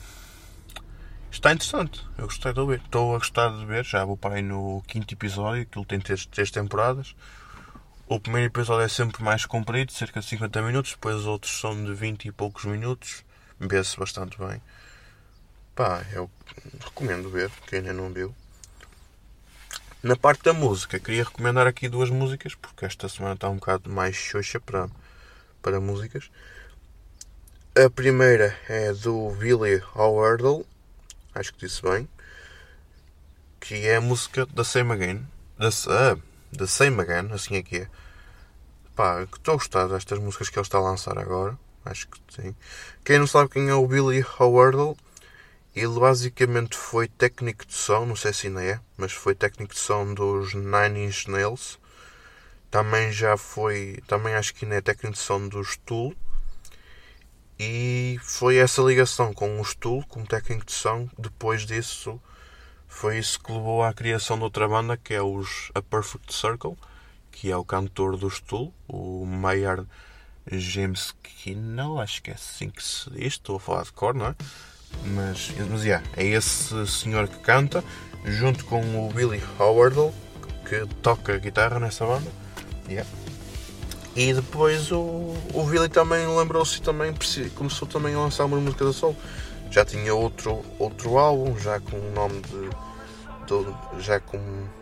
está 1.30 1.52
interessante, 1.52 2.06
eu 2.18 2.26
gostei 2.26 2.54
de 2.54 2.66
ver. 2.66 2.82
Estou 2.86 3.16
a 3.16 3.18
gostar 3.18 3.50
de 3.50 3.66
ver, 3.66 3.84
já 3.84 4.06
vou 4.06 4.16
para 4.16 4.36
aí 4.36 4.42
no 4.42 4.82
quinto 4.88 5.14
episódio, 5.14 5.64
aquilo 5.64 5.86
tem 5.86 6.00
três, 6.00 6.26
três 6.26 6.50
temporadas. 6.50 7.16
O 8.08 8.20
primeiro 8.20 8.48
episódio 8.48 8.86
é 8.86 8.88
sempre 8.88 9.22
mais 9.24 9.46
comprido, 9.46 9.92
cerca 9.92 10.22
de 10.22 10.26
50 10.26 10.62
minutos, 10.62 10.92
depois 10.94 11.18
os 11.18 11.28
outros 11.28 11.60
são 11.60 11.84
de 11.84 11.94
20 11.94 12.26
e 12.26 12.32
poucos 12.32 12.64
minutos. 12.66 13.26
Vê-se 13.60 13.98
bastante 14.00 14.38
bem. 14.40 14.62
Pá, 15.80 16.06
eu 16.12 16.30
recomendo 16.84 17.30
ver, 17.30 17.50
quem 17.66 17.80
ainda 17.80 17.94
não 17.94 18.12
viu. 18.12 18.36
Na 20.04 20.18
parte 20.18 20.44
da 20.44 20.52
música, 20.52 21.00
queria 21.00 21.24
recomendar 21.24 21.66
aqui 21.66 21.88
duas 21.88 22.10
músicas, 22.10 22.54
porque 22.54 22.84
esta 22.84 23.08
semana 23.08 23.36
está 23.36 23.48
um 23.48 23.56
bocado 23.56 23.90
mais 23.90 24.14
xoxa 24.14 24.60
para, 24.60 24.90
para 25.62 25.80
músicas. 25.80 26.30
A 27.82 27.90
primeira 27.90 28.60
é 28.68 28.92
do 28.92 29.30
Billy 29.40 29.82
Howardle, 29.96 30.66
acho 31.34 31.54
que 31.54 31.66
disse 31.66 31.82
bem, 31.82 32.10
que 33.62 33.88
é 33.88 33.96
a 33.96 34.02
música 34.02 34.46
da 34.48 34.66
Same 34.66 34.92
Again. 34.92 35.26
Da, 35.58 35.70
uh, 35.70 36.22
da 36.52 36.68
Same 36.68 37.00
Again, 37.00 37.32
assim 37.32 37.56
é 37.56 37.64
que 37.64 37.78
é. 37.78 37.88
Pá, 38.98 39.22
estou 39.22 39.54
a 39.54 39.58
gostar 39.58 39.88
destas 39.88 40.20
músicas 40.20 40.50
que 40.50 40.60
ele 40.60 40.66
está 40.66 40.78
a 40.78 40.82
lançar 40.82 41.18
agora. 41.18 41.58
Acho 41.86 42.06
que 42.10 42.20
sim. 42.36 42.54
Quem 43.06 43.18
não 43.18 43.28
sabe 43.28 43.50
quem 43.50 43.70
é 43.70 43.74
o 43.74 43.88
Billy 43.88 44.26
Howardle, 44.38 44.98
ele 45.76 46.00
basicamente 46.00 46.78
foi 46.78 47.08
técnico 47.08 47.66
de 47.66 47.74
som, 47.74 48.06
não 48.06 48.16
sei 48.16 48.34
se 48.34 48.48
ainda 48.48 48.64
é, 48.64 48.80
mas 48.98 49.12
foi 49.12 49.36
técnico 49.36 49.74
de 49.74 49.80
som 49.80 50.14
dos 50.14 50.54
Nine 50.54 51.06
Inch 51.06 51.28
Nails. 51.28 51.80
Também 52.72 53.12
já 53.12 53.36
foi, 53.38 54.02
também 54.08 54.36
acho 54.36 54.54
que 54.54 54.66
ainda 54.66 54.76
é 54.78 54.82
técnico 54.82 55.16
de 55.16 55.20
som 55.20 55.48
dos 55.48 55.78
Tool 55.78 56.16
e 57.60 58.18
foi 58.22 58.56
essa 58.56 58.82
ligação 58.82 59.34
com 59.34 59.60
o 59.60 59.66
Stool, 59.66 60.06
como 60.08 60.26
técnico 60.26 60.66
de 60.66 60.72
som, 60.72 61.10
depois 61.18 61.66
disso 61.66 62.22
foi 62.88 63.18
isso 63.18 63.38
que 63.40 63.52
levou 63.52 63.84
à 63.84 63.94
criação 63.94 64.38
de 64.38 64.44
outra 64.44 64.68
banda 64.68 64.96
que 64.96 65.14
é 65.14 65.22
os 65.22 65.70
A 65.76 65.82
Perfect 65.82 66.34
Circle, 66.34 66.78
que 67.32 67.52
é 67.52 67.58
o 67.58 67.66
cantor 67.66 68.16
do 68.16 68.30
Stool, 68.30 68.74
o 68.88 69.26
Mayer 69.26 69.86
James 70.50 71.14
Kinnell, 71.22 72.00
acho 72.00 72.24
que 72.24 72.32
é 72.32 72.36
assim 72.36 72.70
que 72.70 72.82
se 72.82 73.10
diz, 73.10 73.34
estou 73.34 73.58
a 73.58 73.60
falar 73.60 73.84
de 73.84 73.92
cor, 73.92 74.16
não 74.16 74.28
é? 74.28 74.36
Mas, 75.04 75.52
mas 75.70 75.84
yeah, 75.84 76.06
é 76.16 76.26
esse 76.26 76.86
senhor 76.88 77.28
que 77.28 77.38
canta, 77.40 77.84
junto 78.26 78.66
com 78.66 78.82
o 79.08 79.12
Billy 79.14 79.42
Howardle, 79.58 80.14
que 80.68 80.86
toca 81.02 81.38
guitarra 81.38 81.80
nessa 81.80 82.06
banda. 82.06 82.30
Yeah. 82.88 83.10
E 84.16 84.34
depois 84.34 84.92
o, 84.92 85.36
o 85.54 85.64
Billy 85.64 85.88
também 85.88 86.28
lembrou-se 86.28 86.82
também 86.82 87.14
começou 87.56 87.88
também 87.88 88.16
a 88.16 88.20
lançar 88.20 88.46
uma 88.46 88.58
música 88.58 88.86
da 88.86 88.94
Soul. 88.94 89.16
Já 89.72 89.86
tinha 89.86 90.14
outro, 90.14 90.66
outro 90.80 91.18
álbum, 91.18 91.58
já 91.58 91.80
com 91.80 91.96
o 91.96 92.12
nome 92.12 92.42
de, 92.42 92.70
de 93.46 94.04
já 94.04 94.20
com 94.20 94.38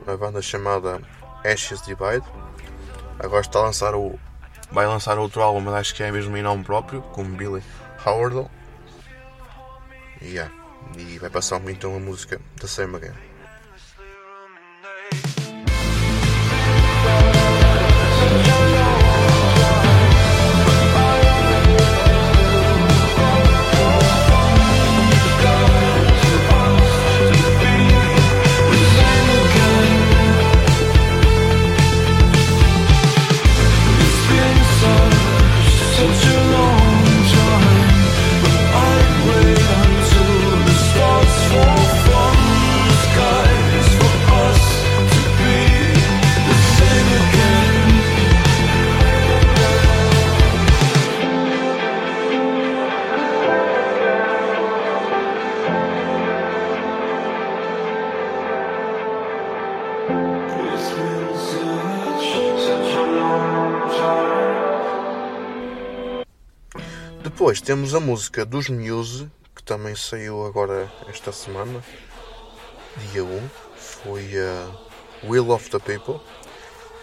uma 0.06 0.18
banda 0.18 0.42
chamada 0.42 1.02
Ashes 1.44 1.82
Divide. 1.82 2.26
Agora 3.20 3.42
está 3.42 3.60
a 3.60 3.64
lançar 3.64 3.96
o. 3.96 4.18
Vai 4.72 4.88
lançar 4.88 5.18
outro 5.18 5.42
álbum, 5.42 5.62
mas 5.62 5.74
acho 5.76 5.96
que 5.96 6.04
é 6.04 6.12
mesmo 6.12 6.36
em 6.36 6.42
nome 6.42 6.64
próprio, 6.64 7.02
como 7.02 7.36
Billy 7.36 7.64
Howard. 8.06 8.50
Yeah. 10.22 10.52
E 10.98 11.18
vai 11.18 11.30
passar 11.30 11.62
então 11.70 11.96
a 11.96 12.00
música 12.00 12.40
da 12.60 12.68
Same 12.68 12.96
Again. 12.96 13.27
Depois 67.48 67.62
temos 67.62 67.96
a 67.96 68.00
música 68.02 68.46
dos 68.46 68.68
Muse, 68.68 69.32
que 69.56 69.64
também 69.64 69.96
saiu 69.96 70.46
agora 70.46 70.92
esta 71.08 71.32
semana, 71.32 71.82
dia 73.10 73.24
1. 73.24 73.50
Foi 73.78 74.34
a 74.38 75.26
Will 75.26 75.52
of 75.52 75.70
the 75.70 75.80
People. 75.80 76.20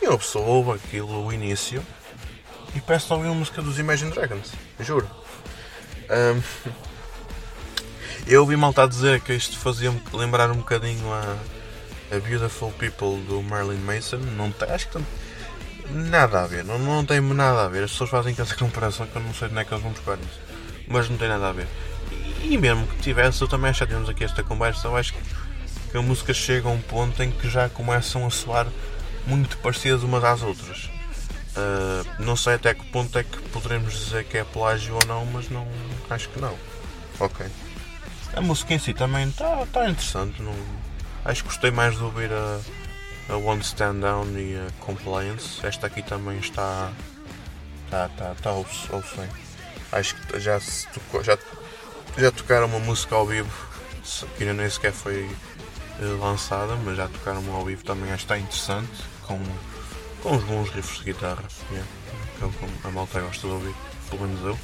E 0.02 0.06
uma 0.06 0.18
pessoa 0.18 0.44
ouve 0.44 0.72
aquilo, 0.72 1.24
o 1.24 1.32
início, 1.32 1.82
e 2.74 2.80
peço 2.82 3.14
a 3.14 3.16
ouvir 3.16 3.28
uma 3.30 3.36
música 3.36 3.62
dos 3.62 3.78
Imagine 3.78 4.10
Dragons, 4.10 4.52
juro. 4.80 5.08
Um, 6.10 6.42
eu 8.26 8.42
ouvi 8.42 8.54
malta 8.54 8.82
a 8.82 8.86
dizer 8.86 9.22
que 9.22 9.32
isto 9.32 9.58
fazia-me 9.58 9.98
lembrar 10.12 10.50
um 10.50 10.56
bocadinho 10.56 11.10
a, 11.10 11.38
a 12.14 12.20
Beautiful 12.20 12.70
People 12.72 13.18
do 13.22 13.42
Marilyn 13.42 13.78
Mason. 13.78 14.18
Não 14.18 14.52
acho 14.74 14.90
que 14.90 14.98
nada 15.90 16.42
a 16.42 16.46
ver, 16.46 16.64
não, 16.64 16.78
não 16.78 17.04
tem 17.04 17.20
nada 17.20 17.64
a 17.64 17.68
ver. 17.68 17.84
As 17.84 17.92
pessoas 17.92 18.10
fazem 18.10 18.34
essa 18.38 18.54
comparação 18.54 19.06
que 19.06 19.16
eu 19.16 19.22
não 19.22 19.34
sei 19.34 19.48
onde 19.48 19.58
é 19.58 19.64
que 19.64 19.72
eles 19.72 19.82
vão 19.82 19.92
buscar 19.92 20.18
isso. 20.18 20.40
Mas 20.88 21.08
não 21.08 21.16
tem 21.16 21.28
nada 21.28 21.48
a 21.48 21.52
ver. 21.52 21.66
E, 22.42 22.58
mesmo 22.58 22.86
que 22.86 22.96
tivesse, 22.98 23.40
eu 23.40 23.48
também 23.48 23.72
já 23.72 23.86
tivemos 23.86 24.08
aqui 24.08 24.24
esta 24.24 24.42
conversa, 24.42 24.88
eu 24.88 24.96
acho 24.96 25.14
que, 25.14 25.20
que 25.90 25.96
a 25.96 26.02
música 26.02 26.34
chega 26.34 26.68
a 26.68 26.72
um 26.72 26.80
ponto 26.80 27.22
em 27.22 27.30
que 27.30 27.48
já 27.48 27.68
começam 27.68 28.26
a 28.26 28.30
soar 28.30 28.66
muito 29.26 29.56
parecidas 29.58 30.02
umas 30.02 30.22
às 30.24 30.42
outras. 30.42 30.90
Uh, 31.56 32.22
não 32.22 32.36
sei 32.36 32.54
até 32.54 32.74
que 32.74 32.84
ponto 32.86 33.16
é 33.16 33.22
que 33.22 33.38
poderemos 33.50 33.94
dizer 33.94 34.24
que 34.24 34.36
é 34.36 34.44
plágio 34.44 34.94
ou 34.94 35.06
não, 35.06 35.24
mas 35.24 35.48
não 35.48 35.66
acho 36.10 36.28
que 36.28 36.40
não. 36.40 36.54
Ok. 37.18 37.46
A 38.34 38.40
música 38.40 38.74
em 38.74 38.78
si 38.78 38.92
também 38.92 39.28
está 39.28 39.64
tá 39.66 39.88
interessante. 39.88 40.42
Não, 40.42 40.54
acho 41.24 41.42
que 41.44 41.48
gostei 41.48 41.70
mais 41.70 41.96
de 41.96 42.02
ouvir 42.02 42.30
a, 42.32 42.58
a 43.28 43.36
One 43.36 43.62
Stand 43.62 44.00
Down 44.00 44.38
e 44.38 44.56
a 44.56 44.70
Compliance. 44.84 45.64
Esta 45.66 45.86
aqui 45.86 46.02
também 46.02 46.38
está. 46.38 46.92
Está, 47.84 48.06
está, 48.06 48.32
está 48.32 48.50
ao 48.50 48.64
100. 48.64 49.02
Acho 49.92 50.16
que 50.16 50.40
já, 50.40 50.58
se 50.58 50.88
tocou, 50.88 51.22
já, 51.22 51.38
já 52.18 52.32
tocaram 52.32 52.66
uma 52.66 52.80
música 52.80 53.14
ao 53.14 53.26
vivo 53.26 53.74
que 54.36 54.44
ainda 54.44 54.54
nem 54.54 54.70
sequer 54.70 54.92
foi 54.92 55.28
eh, 56.00 56.04
lançada, 56.20 56.76
mas 56.76 56.96
já 56.96 57.08
tocaram 57.08 57.40
uma 57.40 57.56
ao 57.56 57.64
vivo 57.64 57.84
também. 57.84 58.12
Acho 58.12 58.26
que 58.26 58.32
está 58.32 58.38
interessante. 58.38 59.02
Com, 59.22 59.40
com 60.22 60.36
uns 60.36 60.44
bons 60.44 60.70
riffs 60.70 60.98
de 60.98 61.04
guitarra. 61.04 61.44
Yeah. 61.70 61.90
A 62.84 62.90
malta 62.90 63.20
gosta 63.20 63.46
de 63.46 63.52
ouvir, 63.52 63.74
pelo 64.10 64.26
menos 64.26 64.44
eu. 64.44 64.52
Uh... 64.52 64.58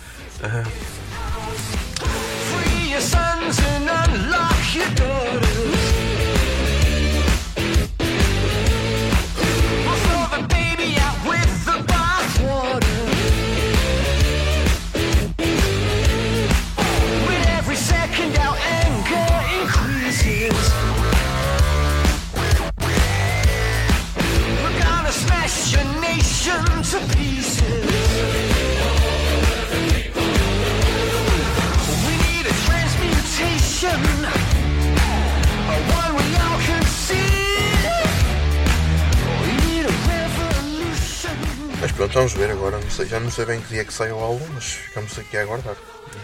Não 42.90 42.96
sei, 42.96 43.06
já 43.06 43.20
não 43.20 43.30
sei 43.30 43.46
bem 43.46 43.60
que 43.60 43.68
dia 43.68 43.82
é 43.82 43.84
que 43.84 43.94
sai 43.94 44.10
o 44.10 44.18
álbum, 44.18 44.44
mas 44.52 44.72
ficamos 44.72 45.16
aqui 45.16 45.36
a 45.36 45.42
aguardar. 45.42 45.76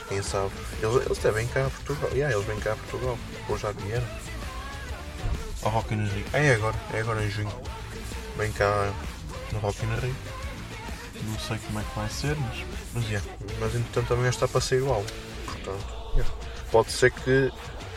Quem 0.08 0.20
sabe? 0.20 0.50
Eles, 0.82 1.06
eles 1.06 1.18
devem 1.18 1.46
cá 1.46 1.64
a 1.64 1.70
Portugal. 1.70 2.10
Yeah, 2.10 2.34
eles 2.34 2.44
vêm 2.44 2.58
cá 2.58 2.72
a 2.72 2.76
Portugal. 2.76 3.16
Ou 3.48 3.56
já 3.56 3.70
vieram. 3.70 4.04
Ao 5.62 5.70
Rock 5.70 5.94
in 5.94 6.04
Rio. 6.08 6.24
É 6.32 6.54
agora, 6.54 6.76
é 6.92 6.98
agora 6.98 7.24
em 7.24 7.30
junho. 7.30 7.52
Vem 8.36 8.50
cá 8.50 8.92
no 9.52 9.60
Rock 9.60 9.78
in 9.84 9.94
Rio. 9.94 10.16
Não 11.22 11.38
sei 11.38 11.56
como 11.58 11.78
é 11.78 11.84
que 11.84 11.96
vai 11.96 12.08
ser, 12.08 12.34
mas. 12.34 12.64
Mas, 12.94 13.04
yeah. 13.04 13.30
mas 13.60 13.72
entretanto 13.76 14.08
também 14.08 14.28
está 14.28 14.48
para 14.48 14.60
sair 14.60 14.82
o 14.82 14.92
álbum. 14.92 15.06
Portanto, 15.44 15.86
yeah. 16.14 16.34
pode 16.72 16.90
ser 16.90 17.12
que 17.12 17.52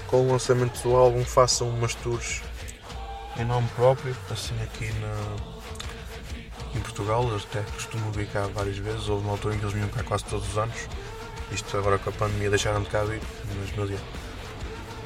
com 0.05 0.27
o 0.27 0.31
lançamento 0.31 0.79
do 0.83 0.95
álbum 0.95 1.25
façam 1.25 1.67
umas 1.69 1.95
tours 1.95 2.43
em 3.35 3.45
nome 3.45 3.67
próprio, 3.69 4.15
assim 4.29 4.53
aqui 4.61 4.93
na 4.99 5.48
em 6.75 6.79
Portugal, 6.81 7.27
eu 7.27 7.37
até 7.37 7.61
costumo 7.73 8.11
vir 8.11 8.27
cá 8.27 8.47
várias 8.53 8.77
vezes, 8.77 9.07
houve 9.09 9.23
uma 9.23 9.33
altura 9.33 9.55
em 9.55 9.57
que 9.57 9.65
eles 9.65 9.73
vinham 9.73 9.89
cá 9.89 10.03
quase 10.03 10.25
todos 10.25 10.47
os 10.49 10.57
anos. 10.57 10.75
Isto 11.51 11.77
agora 11.77 11.97
com 11.97 12.09
a 12.09 12.13
pandemia 12.13 12.49
deixaram 12.49 12.83
de 12.83 12.89
cá 12.89 13.03
vir, 13.03 13.21
mas 13.59 13.75
meu 13.75 13.87
dia. 13.87 13.99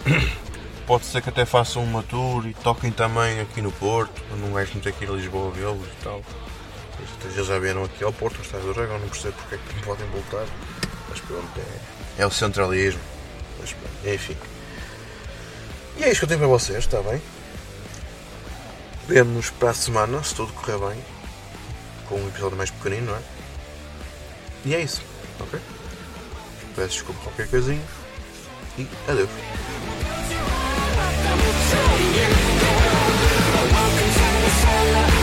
Pode 0.85 1.05
ser 1.05 1.21
que 1.21 1.29
até 1.29 1.45
façam 1.45 1.81
uma 1.81 2.03
tour 2.03 2.45
e 2.45 2.53
toquem 2.55 2.91
também 2.91 3.39
aqui 3.39 3.61
no 3.61 3.71
Porto, 3.71 4.21
não 4.31 4.51
gajo 4.53 4.71
não 4.75 5.13
a 5.13 5.15
Lisboa 5.15 5.51
vê-los 5.51 5.87
e 5.87 6.03
tal. 6.03 6.21
Eles 7.23 7.47
já 7.47 7.57
vieram 7.57 7.85
aqui 7.85 8.03
ao 8.03 8.11
Porto, 8.11 8.35
ao 8.37 8.41
Estádio 8.43 8.73
do 8.73 8.87
não 8.87 9.07
percebo 9.07 9.33
porque 9.37 9.55
é 9.55 9.57
que 9.57 9.75
não 9.75 9.81
podem 9.83 10.05
voltar. 10.07 10.45
Mas 11.09 11.21
pronto, 11.21 11.47
é, 11.57 12.21
é 12.21 12.27
o 12.27 12.31
centralismo. 12.31 12.99
Mas 13.59 13.71
pronto, 13.71 14.13
enfim. 14.13 14.37
E 15.97 16.03
é 16.03 16.11
isto 16.11 16.19
que 16.19 16.25
eu 16.25 16.27
tenho 16.27 16.39
para 16.39 16.49
vocês, 16.49 16.79
está 16.79 17.01
bem? 17.01 17.21
Vemo-nos 19.07 19.49
para 19.51 19.69
a 19.69 19.73
semana, 19.73 20.21
se 20.23 20.35
tudo 20.35 20.51
correr 20.53 20.77
bem 20.77 21.12
com 22.07 22.15
um 22.15 22.27
episódio 22.27 22.57
mais 22.57 22.69
pequenino, 22.71 23.07
não 23.07 23.15
é? 23.15 23.21
E 24.65 24.75
é 24.75 24.81
isso, 24.81 25.01
ok? 25.39 25.59
Peço 26.75 26.89
desculpa 26.89 27.21
qualquer 27.21 27.47
coisinha 27.49 27.81
e 28.77 28.87
adeus. 29.07 29.29
Celebration 34.63 35.22